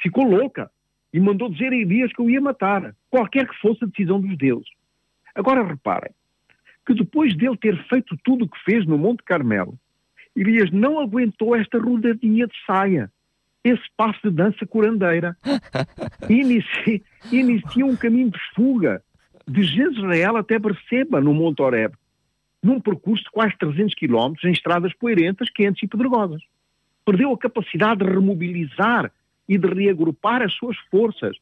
ficou 0.00 0.24
louca 0.24 0.70
e 1.12 1.20
mandou 1.20 1.48
dizer 1.48 1.72
a 1.72 1.76
Elias 1.76 2.12
que 2.12 2.22
o 2.22 2.28
ia 2.28 2.40
matar, 2.40 2.94
qualquer 3.10 3.48
que 3.48 3.56
fosse 3.60 3.84
a 3.84 3.86
decisão 3.86 4.20
dos 4.20 4.36
deuses. 4.36 4.68
Agora 5.34 5.66
reparem, 5.66 6.12
que 6.86 6.94
depois 6.94 7.36
dele 7.36 7.56
ter 7.56 7.76
feito 7.88 8.16
tudo 8.22 8.44
o 8.44 8.48
que 8.48 8.58
fez 8.64 8.86
no 8.86 8.98
Monte 8.98 9.22
Carmelo, 9.24 9.78
Elias 10.36 10.70
não 10.70 10.98
aguentou 10.98 11.56
esta 11.56 11.78
rodadinha 11.78 12.46
de 12.46 12.54
saia 12.66 13.10
esse 13.64 13.82
passo 13.96 14.20
de 14.22 14.30
dança 14.30 14.66
curandeira. 14.66 15.36
Inicia, 16.28 17.00
inicia 17.32 17.86
um 17.86 17.96
caminho 17.96 18.30
de 18.30 18.38
fuga 18.54 19.02
de 19.48 19.62
Jezreel 19.62 20.36
até 20.36 20.58
Berseba, 20.58 21.20
no 21.20 21.32
Monte 21.32 21.62
Oreb, 21.62 21.94
num 22.64 22.80
percurso 22.80 23.22
de 23.24 23.30
quase 23.30 23.54
300 23.58 23.94
quilómetros 23.94 24.44
em 24.44 24.52
estradas 24.52 24.94
poeirentas, 24.94 25.50
quentes 25.50 25.82
e 25.82 25.86
pedregosas. 25.86 26.42
Perdeu 27.04 27.30
a 27.30 27.38
capacidade 27.38 28.02
de 28.02 28.10
remobilizar 28.10 29.12
e 29.46 29.58
de 29.58 29.68
reagrupar 29.68 30.40
as 30.40 30.54
suas 30.54 30.76
forças 30.90 31.36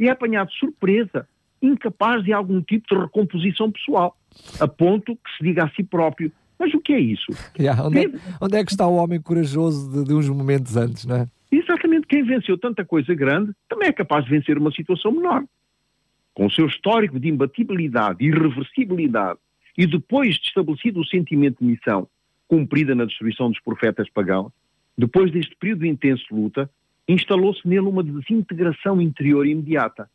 e 0.00 0.08
é 0.08 0.10
apanhado 0.10 0.50
de 0.50 0.58
surpresa, 0.58 1.28
incapaz 1.62 2.24
de 2.24 2.32
algum 2.32 2.60
tipo 2.60 2.92
de 2.92 3.00
recomposição 3.00 3.70
pessoal, 3.70 4.16
a 4.58 4.66
ponto 4.66 5.14
que 5.14 5.30
se 5.38 5.44
diga 5.44 5.64
a 5.64 5.70
si 5.70 5.84
próprio, 5.84 6.32
mas 6.58 6.74
o 6.74 6.80
que 6.80 6.92
é 6.92 6.98
isso? 6.98 7.26
Yeah, 7.56 7.80
onde, 7.84 8.06
é, 8.06 8.10
onde, 8.40 8.56
é, 8.56 8.64
que 8.64 8.72
está 8.72 8.84
o 8.88 8.96
homem 8.96 9.22
corajoso 9.22 9.92
de, 9.92 10.08
de 10.08 10.12
uns 10.12 10.28
momentos 10.28 10.76
antes, 10.76 11.06
não 11.06 11.16
é? 11.16 11.28
Exatamente, 11.52 12.08
quem 12.08 12.24
venceu 12.24 12.58
tanta 12.58 12.84
coisa 12.84 13.14
grande 13.14 13.52
também 13.68 13.88
é 13.88 13.92
capaz 13.92 14.24
de 14.24 14.30
vencer 14.32 14.58
uma 14.58 14.72
situação 14.72 15.12
menor. 15.12 15.44
Com 16.34 16.46
o 16.46 16.50
seu 16.50 16.66
histórico 16.66 17.20
de 17.20 17.28
imbatibilidade 17.28 18.24
e 18.24 18.26
irreversibilidade, 18.26 19.38
e 19.76 19.86
depois 19.86 20.36
de 20.36 20.46
estabelecido 20.48 21.00
o 21.00 21.06
sentimento 21.06 21.58
de 21.58 21.64
missão, 21.64 22.08
cumprida 22.46 22.94
na 22.94 23.04
destruição 23.04 23.50
dos 23.50 23.60
profetas 23.60 24.08
pagãos, 24.10 24.52
depois 24.96 25.32
deste 25.32 25.56
período 25.56 25.80
de 25.80 25.88
intensa 25.88 26.24
luta, 26.30 26.70
instalou-se 27.08 27.66
nele 27.66 27.80
uma 27.80 28.02
desintegração 28.02 29.00
interior 29.00 29.46
imediata. 29.46 30.08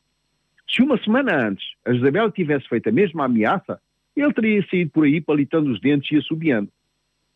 Se 0.67 0.82
uma 0.82 0.98
semana 1.04 1.48
antes 1.48 1.65
a 1.86 1.91
Isabel 1.91 2.32
tivesse 2.32 2.67
feito 2.67 2.89
a 2.89 2.91
mesma 2.91 3.26
ameaça, 3.26 3.82
ele 4.15 4.34
teria 4.34 4.65
saído 4.69 4.91
por 4.91 5.06
aí 5.06 5.19
palitando 5.19 5.72
os 5.72 5.80
dentes 5.80 6.12
e 6.12 6.17
assobiando. 6.17 6.69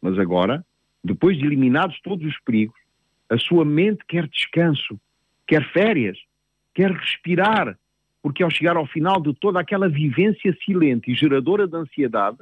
Mas 0.02 0.18
agora, 0.18 0.66
depois 1.04 1.38
de 1.38 1.46
eliminados 1.46 2.00
todos 2.02 2.26
os 2.26 2.40
perigos, 2.42 2.76
a 3.30 3.38
sua 3.38 3.66
mente 3.66 4.04
quer 4.08 4.28
descanso, 4.28 5.00
quer 5.48 5.68
férias, 5.72 6.18
quer 6.74 6.92
respirar, 6.92 7.78
porque 8.24 8.42
ao 8.42 8.50
chegar 8.50 8.78
ao 8.78 8.88
final 8.88 9.22
de 9.22 9.34
toda 9.36 9.60
aquela 9.60 9.88
vivência 9.88 10.58
silente 10.66 11.12
e 11.12 11.14
geradora 11.14 11.68
de 11.68 11.76
ansiedade, 11.76 12.38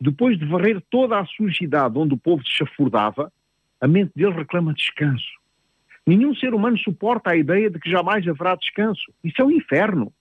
depois 0.00 0.38
de 0.38 0.46
varrer 0.46 0.82
toda 0.90 1.20
a 1.20 1.26
sujidade 1.26 1.96
onde 1.98 2.14
o 2.14 2.18
povo 2.18 2.42
se 2.42 2.50
chafurdava, 2.50 3.30
a 3.80 3.86
mente 3.86 4.10
dele 4.16 4.32
reclama 4.32 4.74
descanso. 4.74 5.38
Nenhum 6.06 6.34
ser 6.34 6.54
humano 6.54 6.78
suporta 6.78 7.30
a 7.30 7.36
ideia 7.36 7.70
de 7.70 7.78
que 7.78 7.90
jamais 7.90 8.26
haverá 8.26 8.56
descanso. 8.56 9.12
Isso 9.22 9.40
é 9.40 9.44
um 9.44 9.50
inferno. 9.50 10.12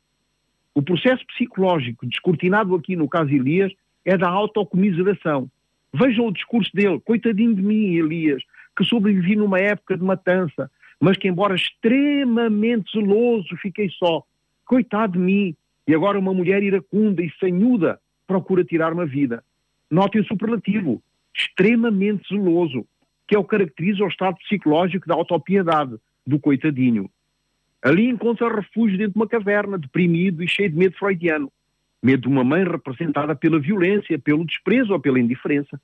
O 0.76 0.82
processo 0.82 1.26
psicológico 1.28 2.06
descortinado 2.06 2.76
aqui 2.76 2.96
no 2.96 3.08
caso 3.08 3.32
Elias 3.32 3.72
é 4.04 4.18
da 4.18 4.30
autocomiseração. 4.30 5.50
Vejam 5.94 6.28
o 6.28 6.34
discurso 6.34 6.70
dele. 6.74 7.00
Coitadinho 7.00 7.56
de 7.56 7.62
mim, 7.62 7.96
Elias 7.96 8.44
que 8.78 8.86
sobrevivi 8.86 9.36
numa 9.36 9.60
época 9.60 9.98
de 9.98 10.04
matança, 10.04 10.70
mas 11.02 11.18
que, 11.18 11.28
embora 11.28 11.56
extremamente 11.56 12.92
zeloso, 12.92 13.58
fiquei 13.58 13.90
só. 13.90 14.24
Coitado 14.68 15.14
de 15.14 15.20
mim. 15.20 15.56
E 15.88 15.96
agora 15.96 16.20
uma 16.20 16.34
mulher 16.34 16.62
iracunda 16.62 17.24
e 17.24 17.32
sanhuda 17.40 18.00
procura 18.28 18.66
tirar-me 18.66 19.02
a 19.02 19.06
vida. 19.06 19.42
Notem 19.90 20.22
o 20.22 20.26
superlativo. 20.26 21.02
Extremamente 21.34 22.28
zeloso, 22.28 22.86
que 23.26 23.36
é 23.36 23.40
o 23.40 23.44
que 23.44 23.52
caracteriza 23.52 24.04
o 24.04 24.08
estado 24.08 24.36
psicológico 24.38 25.08
da 25.08 25.16
autopiedade, 25.16 25.96
do 26.26 26.38
coitadinho. 26.40 27.10
Ali 27.82 28.10
encontra 28.10 28.54
refúgio 28.54 28.98
dentro 28.98 29.14
de 29.14 29.20
uma 29.20 29.28
caverna, 29.28 29.78
deprimido 29.78 30.44
e 30.44 30.48
cheio 30.48 30.70
de 30.70 30.76
medo 30.76 30.98
freudiano. 30.98 31.50
Medo 32.04 32.24
de 32.24 32.28
uma 32.28 32.44
mãe 32.44 32.64
representada 32.64 33.36
pela 33.36 33.60
violência, 33.60 34.20
pelo 34.20 34.46
desprezo 34.46 34.92
ou 34.92 35.00
pela 35.00 35.20
indiferença. 35.20 35.80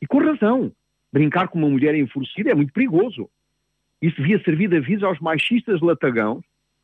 E 0.00 0.06
com 0.06 0.18
razão 0.18 0.72
brincar 1.12 1.48
com 1.48 1.58
uma 1.58 1.68
mulher 1.68 1.94
enfurecida 1.94 2.50
é 2.50 2.54
muito 2.54 2.72
perigoso. 2.72 3.28
Isso 4.00 4.16
devia 4.16 4.42
servir 4.42 4.68
de 4.68 4.78
aviso 4.78 5.04
aos 5.04 5.20
machistas 5.20 5.80
latagãos 5.80 6.42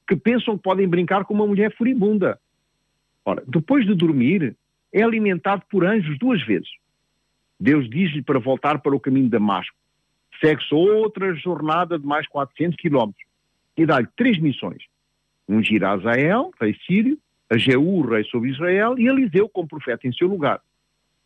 que 0.08 0.16
pensam 0.16 0.56
que 0.56 0.62
podem 0.62 0.88
brincar 0.88 1.24
com 1.26 1.34
uma 1.34 1.46
mulher 1.46 1.72
furibunda. 1.76 2.40
Ora, 3.24 3.44
depois 3.46 3.86
de 3.86 3.94
dormir, 3.94 4.56
é 4.90 5.02
alimentado 5.02 5.62
por 5.70 5.84
anjos 5.84 6.18
duas 6.18 6.42
vezes. 6.46 6.68
Deus 7.60 7.88
diz-lhe 7.90 8.22
para 8.22 8.38
voltar 8.38 8.78
para 8.78 8.96
o 8.96 9.00
caminho 9.00 9.26
de 9.26 9.32
Damasco. 9.32 9.76
Segue-se 10.40 10.74
outra 10.74 11.34
jornada 11.34 11.98
de 11.98 12.06
mais 12.06 12.26
400 12.28 12.76
quilómetros 12.76 13.22
e 13.76 13.84
dá-lhe 13.84 14.08
três 14.16 14.38
missões. 14.38 14.82
Ungir 15.46 15.84
a 15.84 15.92
Azael, 15.92 16.50
rei 16.58 16.74
sírio, 16.86 17.18
a 17.50 17.58
Jeú, 17.58 18.00
rei 18.02 18.24
sobre 18.24 18.50
Israel, 18.50 18.98
e 18.98 19.06
Eliseu 19.06 19.48
como 19.48 19.68
profeta 19.68 20.06
em 20.06 20.12
seu 20.12 20.26
lugar. 20.26 20.60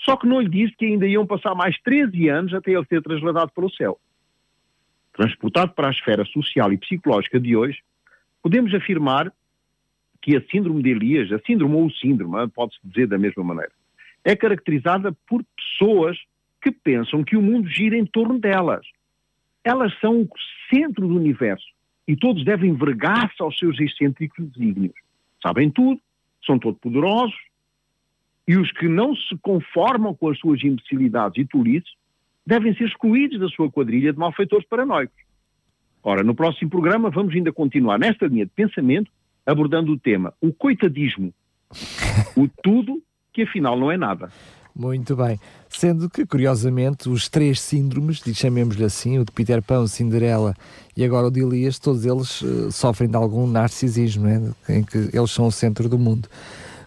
Só 0.01 0.17
que 0.17 0.27
não 0.27 0.41
lhe 0.41 0.49
disse 0.49 0.75
que 0.77 0.87
ainda 0.87 1.07
iam 1.07 1.27
passar 1.27 1.55
mais 1.55 1.79
13 1.83 2.29
anos 2.29 2.55
até 2.55 2.73
ele 2.73 2.87
ser 2.87 3.03
trasladado 3.03 3.53
para 3.55 3.65
o 3.65 3.71
céu. 3.71 4.01
Transportado 5.13 5.73
para 5.73 5.89
a 5.89 5.93
esfera 5.93 6.25
social 6.25 6.73
e 6.73 6.79
psicológica 6.79 7.39
de 7.39 7.55
hoje, 7.55 7.79
podemos 8.43 8.75
afirmar 8.75 9.33
que 10.21 10.37
a 10.37 10.43
síndrome 10.51 10.83
de 10.83 10.91
Elias, 10.91 11.33
a 11.33 11.39
síndrome 11.41 11.75
ou 11.75 11.87
o 11.87 11.93
síndrome, 11.93 12.49
pode-se 12.49 12.79
dizer 12.85 13.07
da 13.07 13.19
mesma 13.19 13.43
maneira, 13.43 13.73
é 14.25 14.37
caracterizada 14.37 15.13
por 15.27 15.45
pessoas 15.57 16.17
que 16.61 16.71
pensam 16.71 17.25
que 17.25 17.37
o 17.37 17.43
mundo 17.43 17.69
gira 17.69 17.97
em 17.97 18.07
torno 18.07 18.39
delas. 18.39 18.87
Elas 19.65 19.93
são 20.01 20.23
o 20.23 20.29
centro 20.73 21.09
do 21.09 21.17
universo 21.17 21.67
e 22.07 22.17
todos 22.17 22.45
devem 22.45 22.75
vergar-se 22.75 23.43
aos 23.43 23.59
seus 23.59 23.79
excêntricos 23.81 24.49
desígnios. 24.51 24.95
Sabem 25.43 25.71
tudo, 25.71 26.01
são 26.45 26.59
todo 26.59 26.77
poderosos, 26.77 27.37
e 28.47 28.57
os 28.57 28.71
que 28.73 28.89
não 28.89 29.15
se 29.15 29.37
conformam 29.39 30.15
com 30.15 30.29
as 30.29 30.39
suas 30.39 30.63
imbecilidades 30.63 31.39
e 31.39 31.47
tolices 31.47 31.93
devem 32.45 32.75
ser 32.75 32.85
excluídos 32.85 33.39
da 33.39 33.49
sua 33.49 33.71
quadrilha 33.71 34.13
de 34.13 34.19
malfeitores 34.19 34.67
paranoicos. 34.67 35.17
Ora, 36.03 36.23
no 36.23 36.35
próximo 36.35 36.69
programa 36.69 37.11
vamos 37.11 37.35
ainda 37.35 37.53
continuar 37.53 37.99
nesta 37.99 38.27
linha 38.27 38.45
de 38.45 38.53
pensamento, 38.53 39.11
abordando 39.47 39.93
o 39.93 39.99
tema 39.99 40.35
o 40.41 40.53
coitadismo, 40.53 41.33
o 42.37 42.49
tudo 42.63 43.03
que 43.33 43.43
afinal 43.43 43.79
não 43.79 43.91
é 43.91 43.97
nada. 43.97 44.31
Muito 44.75 45.15
bem. 45.15 45.39
Sendo 45.69 46.09
que, 46.09 46.25
curiosamente, 46.25 47.09
os 47.09 47.29
três 47.29 47.61
síndromes, 47.61 48.23
chamemos-lhe 48.35 48.85
assim, 48.85 49.19
o 49.19 49.25
de 49.25 49.31
Peter 49.31 49.63
Pan, 49.63 49.81
o 49.81 49.89
Cinderela 49.89 50.55
e 50.97 51.05
agora 51.05 51.27
o 51.27 51.31
de 51.31 51.41
Elias, 51.41 51.79
todos 51.79 52.07
eles 52.07 52.41
uh, 52.41 52.73
sofrem 52.73 53.09
de 53.09 53.17
algum 53.17 53.47
narcisismo, 53.47 54.25
né? 54.25 54.53
em 54.69 54.83
que 54.83 55.11
eles 55.13 55.31
são 55.31 55.47
o 55.47 55.53
centro 55.53 55.89
do 55.89 55.99
mundo. 55.99 56.29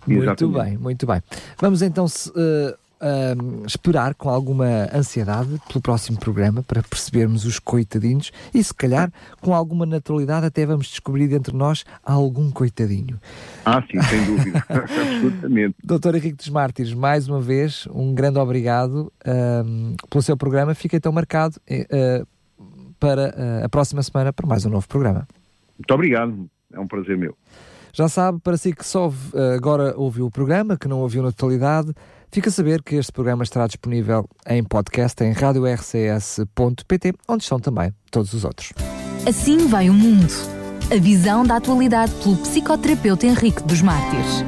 Muito 0.08 0.24
Exatamente. 0.24 0.64
bem, 0.64 0.78
muito 0.78 1.06
bem. 1.06 1.22
Vamos 1.60 1.82
então 1.82 2.06
uh, 2.06 2.78
uh, 3.02 3.66
esperar 3.66 4.16
com 4.16 4.30
alguma 4.30 4.90
ansiedade 4.94 5.60
pelo 5.68 5.82
próximo 5.82 6.20
programa 6.20 6.64
para 6.64 6.82
percebermos 6.84 7.46
os 7.46 7.60
coitadinhos 7.60 8.32
e 8.54 8.64
se 8.64 8.74
calhar 8.74 9.12
com 9.42 9.54
alguma 9.54 9.86
naturalidade 9.86 10.46
até 10.46 10.66
vamos 10.66 10.88
descobrir 10.88 11.32
entre 11.34 11.56
nós 11.56 11.86
algum 12.04 12.52
coitadinho. 12.52 13.20
Ah, 13.66 13.82
sim, 13.82 14.02
sem 14.02 14.26
dúvida. 14.26 14.64
Absolutamente. 14.70 15.76
Doutor 15.84 16.16
Henrique 16.16 16.38
dos 16.38 16.50
Mártires, 16.50 16.94
mais 16.94 17.28
uma 17.28 17.42
vez, 17.42 17.88
um 17.94 18.14
grande 18.14 18.40
obrigado 18.40 19.12
uh, 19.22 20.08
pelo 20.10 20.22
seu 20.22 20.38
programa. 20.38 20.74
Fica 20.74 20.98
então 20.98 21.12
marcado 21.12 21.58
uh, 21.70 22.28
para 23.00 23.64
a 23.64 23.70
próxima 23.70 24.02
semana 24.02 24.32
para 24.32 24.48
mais 24.48 24.66
um 24.66 24.70
novo 24.70 24.88
programa. 24.88 25.28
Muito 25.78 25.94
obrigado, 25.94 26.50
é 26.74 26.80
um 26.80 26.88
prazer 26.88 27.18
meu. 27.18 27.36
Já 27.94 28.10
sabe, 28.10 28.40
para 28.42 28.58
si 28.58 28.74
que 28.74 28.86
só 28.86 29.10
agora 29.56 29.94
ouviu 29.96 30.26
o 30.26 30.32
programa, 30.32 30.78
que 30.78 30.86
não 30.86 31.00
ouviu 31.00 31.24
na 31.24 31.32
totalidade, 31.32 31.94
Fica 32.36 32.50
a 32.50 32.52
saber 32.52 32.84
que 32.84 32.96
este 32.96 33.14
programa 33.14 33.46
estará 33.46 33.66
disponível 33.66 34.28
em 34.46 34.62
podcast 34.62 35.24
em 35.24 35.32
radiorcs.pt, 35.32 37.14
onde 37.30 37.44
estão 37.44 37.62
também 37.62 37.94
todos 38.12 38.34
os 38.34 38.44
outros. 38.44 38.74
Assim 39.26 39.70
vai 39.70 39.90
o 39.90 39.94
mundo. 39.94 40.34
A 40.92 41.00
visão 41.00 41.46
da 41.46 41.56
atualidade 41.56 42.12
pelo 42.16 42.36
psicoterapeuta 42.36 43.26
Henrique 43.26 43.64
dos 43.64 43.82
Mártires. 43.82 44.44